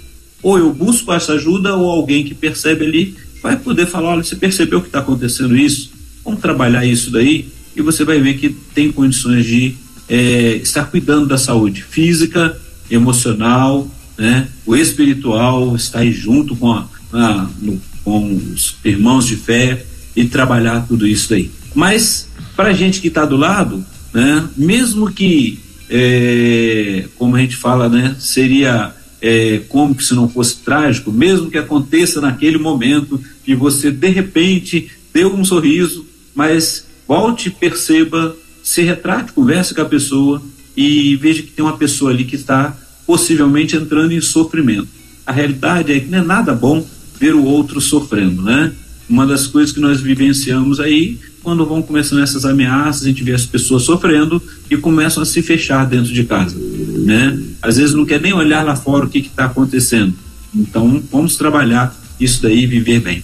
[0.43, 4.35] Ou eu busco essa ajuda, ou alguém que percebe ali vai poder falar: olha, você
[4.35, 5.91] percebeu que está acontecendo isso?
[6.23, 9.75] Vamos trabalhar isso daí e você vai ver que tem condições de
[10.09, 12.59] é, estar cuidando da saúde física,
[12.89, 14.49] emocional, né?
[14.65, 19.85] o espiritual, estar junto com, a, a, no, com os irmãos de fé
[20.15, 21.49] e trabalhar tudo isso daí.
[21.73, 23.83] Mas para a gente que está do lado,
[24.13, 24.47] né?
[24.57, 25.59] mesmo que
[25.89, 31.51] é, como a gente fala, né, seria é, como que se não fosse trágico, mesmo
[31.51, 38.81] que aconteça naquele momento e você de repente deu um sorriso, mas volte, perceba, se
[38.81, 40.41] retrate, converse com a pessoa
[40.75, 42.75] e veja que tem uma pessoa ali que está
[43.05, 44.87] possivelmente entrando em sofrimento.
[45.25, 46.85] A realidade é que não é nada bom
[47.19, 48.71] ver o outro sofrendo, né?
[49.11, 53.33] Uma das coisas que nós vivenciamos aí quando vão começando essas ameaças, a gente vê
[53.33, 57.37] as pessoas sofrendo e começam a se fechar dentro de casa, né?
[57.61, 60.13] Às vezes não quer nem olhar lá fora o que está acontecendo.
[60.55, 63.23] Então, vamos trabalhar isso daí e viver bem.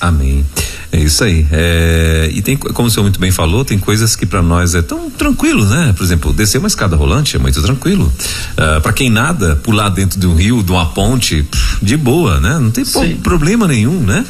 [0.00, 0.44] Amém.
[0.92, 1.46] É isso aí.
[1.52, 4.82] É, e tem, como o senhor muito bem falou, tem coisas que para nós é
[4.82, 5.94] tão tranquilo, né?
[5.96, 8.06] Por exemplo, descer uma escada rolante é muito tranquilo.
[8.06, 11.46] Uh, ah, para quem nada, pular dentro de um rio, de uma ponte,
[11.80, 12.58] de boa, né?
[12.58, 12.84] Não tem
[13.22, 14.24] problema nenhum, né?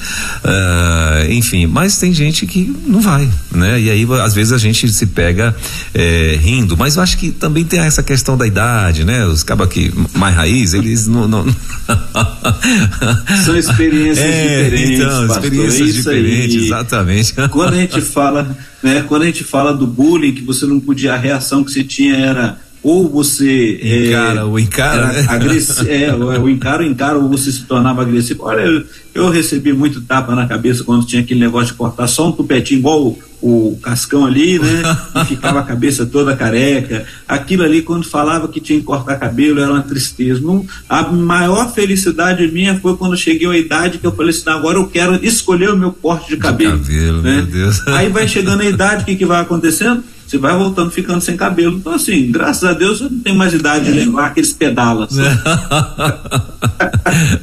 [0.44, 3.80] Uh, enfim, mas tem gente que não vai, né?
[3.80, 5.56] E aí às vezes a gente se pega
[5.94, 9.24] é, rindo, mas eu acho que também tem essa questão da idade, né?
[9.24, 11.46] Os cabos aqui mais raiz, eles não, não...
[13.44, 17.34] são experiências é, diferentes, então, pastor, experiências diferentes exatamente.
[17.50, 21.14] Quando a gente fala, né, quando a gente fala do bullying, que você não podia,
[21.14, 25.26] a reação que você tinha era ou você encara, é, o encara, né?
[25.88, 28.44] é, o encara, encara, ou você se tornava agressivo.
[28.44, 32.28] Olha, eu, eu, recebi muito tapa na cabeça quando tinha aquele negócio de cortar só
[32.28, 34.82] um tupetinho, igual o, cascão ali, né?
[35.22, 37.04] E ficava a cabeça toda careca.
[37.26, 40.40] Aquilo ali, quando falava que tinha que cortar cabelo, era uma tristeza.
[40.40, 44.78] Não, a maior felicidade minha foi quando cheguei à idade que eu falei assim: agora
[44.78, 46.78] eu quero escolher o meu corte de cabelo.
[46.78, 47.46] De cabelo, né?
[47.88, 50.02] Aí vai chegando a idade, o que, que vai acontecendo?
[50.30, 51.76] Você vai voltando ficando sem cabelo.
[51.76, 55.16] Então, assim, graças a Deus eu não tenho mais idade de levar aqueles pedalas.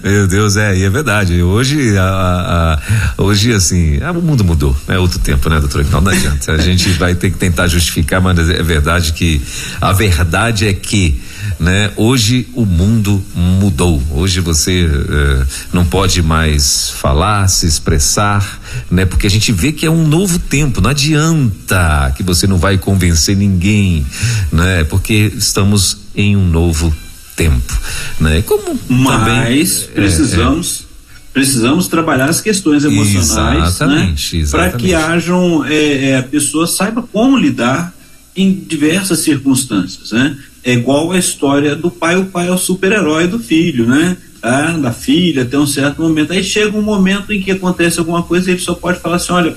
[0.01, 1.41] Meu Deus, é, e é verdade.
[1.41, 2.79] Hoje, a, a,
[3.21, 4.73] hoje assim, o mundo mudou.
[4.87, 5.85] É outro tempo, né, doutor?
[5.91, 6.53] Não, não adianta.
[6.53, 9.41] A gente vai ter que tentar justificar, mas é verdade que
[9.81, 11.19] a verdade é que
[11.59, 11.91] né?
[11.95, 14.01] Hoje o mundo mudou.
[14.11, 19.05] Hoje você uh, não pode mais falar, se expressar, né?
[19.05, 20.81] Porque a gente vê que é um novo tempo.
[20.81, 24.05] Não adianta que você não vai convencer ninguém,
[24.51, 24.83] né?
[24.85, 26.93] Porque estamos em um novo
[27.35, 27.79] tempo,
[28.19, 28.41] né?
[28.41, 30.87] Como mas também, precisamos é, é,
[31.33, 34.47] precisamos trabalhar as questões emocionais, exatamente, né?
[34.49, 37.93] Para que hajam é, é, a pessoa saiba como lidar
[38.35, 40.35] em diversas circunstâncias, né?
[40.63, 44.17] É igual a história do pai, o pai é o super-herói do filho, né?
[44.41, 46.33] Ah, da filha, até um certo momento.
[46.33, 49.33] Aí chega um momento em que acontece alguma coisa e ele só pode falar assim,
[49.33, 49.55] olha,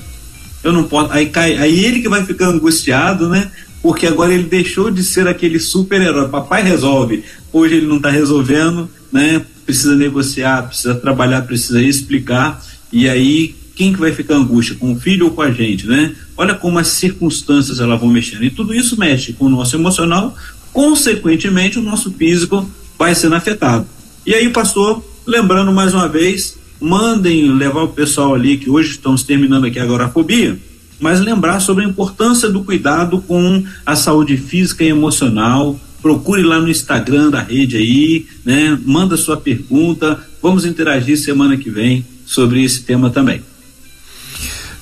[0.63, 1.11] eu não posso.
[1.11, 3.51] Aí cai, aí ele que vai ficar angustiado, né?
[3.81, 6.29] Porque agora ele deixou de ser aquele super-herói.
[6.29, 7.23] Papai resolve.
[7.51, 9.41] Hoje ele não está resolvendo, né?
[9.65, 12.63] Precisa negociar, precisa trabalhar, precisa explicar.
[12.91, 16.13] E aí quem que vai ficar angústia, com o filho ou com a gente, né?
[16.37, 18.43] Olha como as circunstâncias elas vão mexendo.
[18.43, 20.35] E tudo isso mexe com o nosso emocional,
[20.73, 23.85] consequentemente o nosso físico vai sendo afetado.
[24.25, 29.23] E aí, pastor, lembrando mais uma vez, mandem levar o pessoal ali que hoje estamos
[29.23, 30.57] terminando aqui a agorafobia,
[30.99, 35.79] mas lembrar sobre a importância do cuidado com a saúde física e emocional.
[36.01, 38.77] Procure lá no Instagram da rede aí, né?
[38.85, 40.19] Manda sua pergunta.
[40.41, 43.41] Vamos interagir semana que vem sobre esse tema também.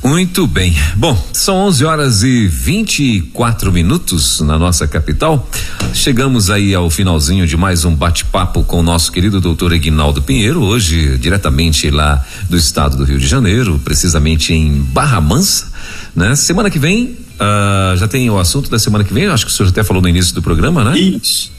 [0.04, 0.74] Muito bem.
[0.96, 5.48] Bom, são 11 horas e 24 minutos na nossa capital.
[5.94, 10.62] Chegamos aí ao finalzinho de mais um bate-papo com o nosso querido doutor Eginaldo Pinheiro,
[10.62, 15.72] hoje diretamente lá do estado do Rio de Janeiro, precisamente em Barra Mansa,
[16.16, 16.34] né?
[16.36, 19.56] Semana que vem, uh, já tem o assunto da semana que vem, acho que o
[19.56, 20.98] senhor até falou no início do programa, né?
[20.98, 21.52] Isso.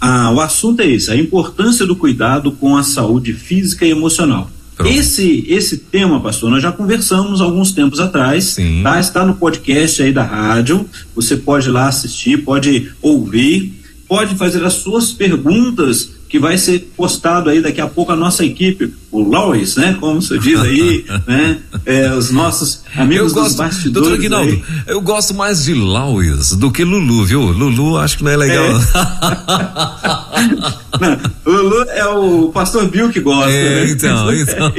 [0.00, 4.50] Ah, o assunto é esse, a importância do cuidado com a saúde física e emocional.
[4.86, 8.82] Esse, esse tema, pastor, nós já conversamos alguns tempos atrás, Sim.
[8.82, 8.98] tá?
[9.00, 13.74] Está no podcast aí da rádio, você pode ir lá assistir, pode ouvir,
[14.08, 18.44] pode fazer as suas perguntas que vai ser postado aí daqui a pouco a nossa
[18.44, 19.96] equipe, o Lois, né?
[19.98, 21.58] Como você diz aí, né?
[21.84, 23.92] É, os nossos amigos eu gosto, dos bastidores.
[23.92, 27.40] Doutor Aguinaldo, eu gosto mais de Lois do que Lulu, viu?
[27.40, 28.64] Lulu acho que não é legal.
[28.64, 28.70] É.
[31.02, 33.90] não, Lulu é o pastor Bill que gosta, é, né?
[33.90, 34.72] Então, então.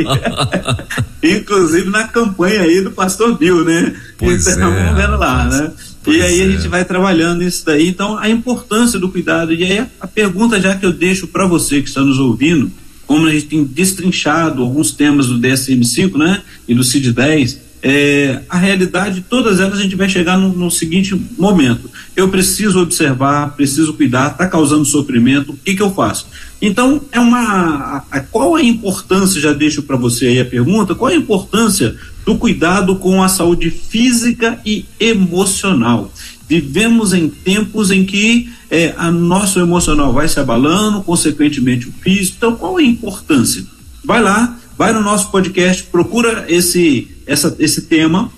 [1.21, 3.93] Inclusive na campanha aí do pastor Bill, né?
[4.17, 4.93] Pois então, é.
[4.93, 5.69] vendo lá, né?
[6.03, 6.43] Pois e aí é.
[6.45, 7.87] a gente vai trabalhando isso daí.
[7.87, 9.53] Então, a importância do cuidado.
[9.53, 12.71] E aí a pergunta já que eu deixo para você que está nos ouvindo,
[13.05, 16.41] como a gente tem destrinchado alguns temas do DSM-5, né?
[16.67, 21.19] E do CID-10, é, a realidade, todas elas a gente vai chegar no, no, seguinte
[21.37, 21.89] momento.
[22.15, 26.27] Eu preciso observar, preciso cuidar, está causando sofrimento, o que, que eu faço?
[26.61, 27.39] Então, é uma.
[27.39, 31.95] A, a, qual a importância, já deixo para você aí a pergunta, qual a importância
[32.26, 36.11] do cuidado com a saúde física e emocional?
[36.48, 42.35] Vivemos em tempos em que é, a nosso emocional vai se abalando, consequentemente o físico.
[42.38, 43.64] Então, qual a importância?
[44.03, 48.31] Vai lá, vai no nosso podcast, procura esse, essa, esse tema,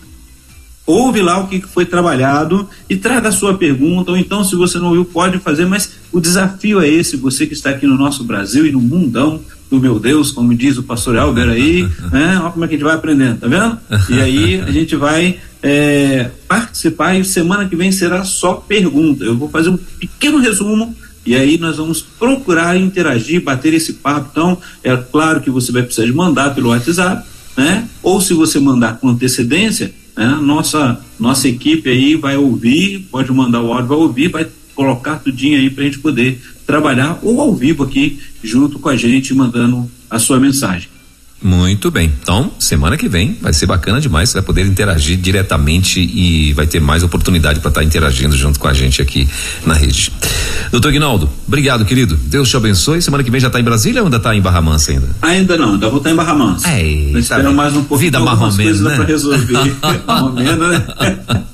[0.85, 4.77] ouve lá o que foi trabalhado e traga a sua pergunta, ou então, se você
[4.77, 8.23] não ouviu, pode fazer, mas o desafio é esse, você que está aqui no nosso
[8.23, 9.41] Brasil e no mundão
[9.73, 11.81] do meu Deus, como diz o pastor Albert aí,
[12.11, 12.39] né?
[12.39, 13.79] Olha como é que a gente vai aprendendo, tá vendo?
[14.07, 19.25] E aí a gente vai é, participar e semana que vem será só pergunta.
[19.25, 20.95] Eu vou fazer um pequeno resumo
[21.25, 24.29] e aí nós vamos procurar interagir, bater esse papo.
[24.31, 27.27] Então, é claro que você vai precisar de mandar pelo WhatsApp,
[27.57, 27.87] né?
[28.03, 30.37] Ou se você mandar com antecedência, né?
[30.39, 34.45] Nossa, nossa equipe aí vai ouvir, pode mandar o áudio, vai ouvir, vai
[34.75, 38.95] colocar tudinho aí para a gente poder trabalhar ou ao vivo aqui junto com a
[38.95, 40.93] gente, mandando a sua mensagem.
[41.43, 42.11] Muito bem.
[42.21, 44.29] Então, semana que vem vai ser bacana demais.
[44.29, 48.57] Você vai poder interagir diretamente e vai ter mais oportunidade para estar tá interagindo junto
[48.57, 49.27] com a gente aqui
[49.65, 50.09] na rede.
[50.71, 52.15] Doutor Guinaldo, obrigado, querido.
[52.15, 53.01] Deus te abençoe.
[53.01, 55.09] Semana que vem já está em Brasília ou ainda está em Barra Mansa ainda?
[55.21, 56.69] Ainda não, ainda vou estar tá em Barra Mansa.
[56.69, 57.97] É, tá mais um pouco.
[57.97, 58.95] Vida marromena, né?
[58.95, 59.75] Para resolver.
[60.07, 60.85] marromena, né?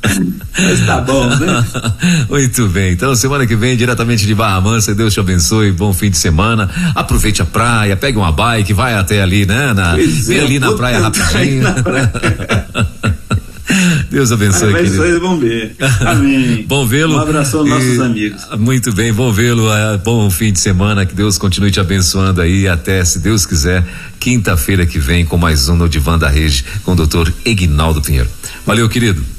[0.63, 1.65] Mas tá bom, né?
[2.29, 2.93] Muito bem.
[2.93, 5.71] Então, semana que vem, diretamente de Barra Mansa, Deus te abençoe.
[5.71, 6.69] Bom fim de semana.
[6.95, 9.73] Aproveite a praia, pegue uma bike, vai até ali, né?
[9.73, 11.63] Na, vem é, ali na praia rapidinho.
[11.63, 12.11] Na praia.
[14.09, 15.75] Deus abençoe, vocês vão ver.
[16.01, 16.65] Amém.
[16.67, 17.15] bom vê-lo.
[17.15, 18.41] Um abraço aos nossos amigos.
[18.57, 19.71] Muito bem, bom vê-lo.
[19.71, 21.05] É, bom fim de semana.
[21.05, 23.85] Que Deus continue te abençoando aí até, se Deus quiser,
[24.19, 28.29] quinta-feira que vem com mais um no Divã da Rede com o doutor Egnaldo Pinheiro.
[28.65, 29.38] Valeu, querido.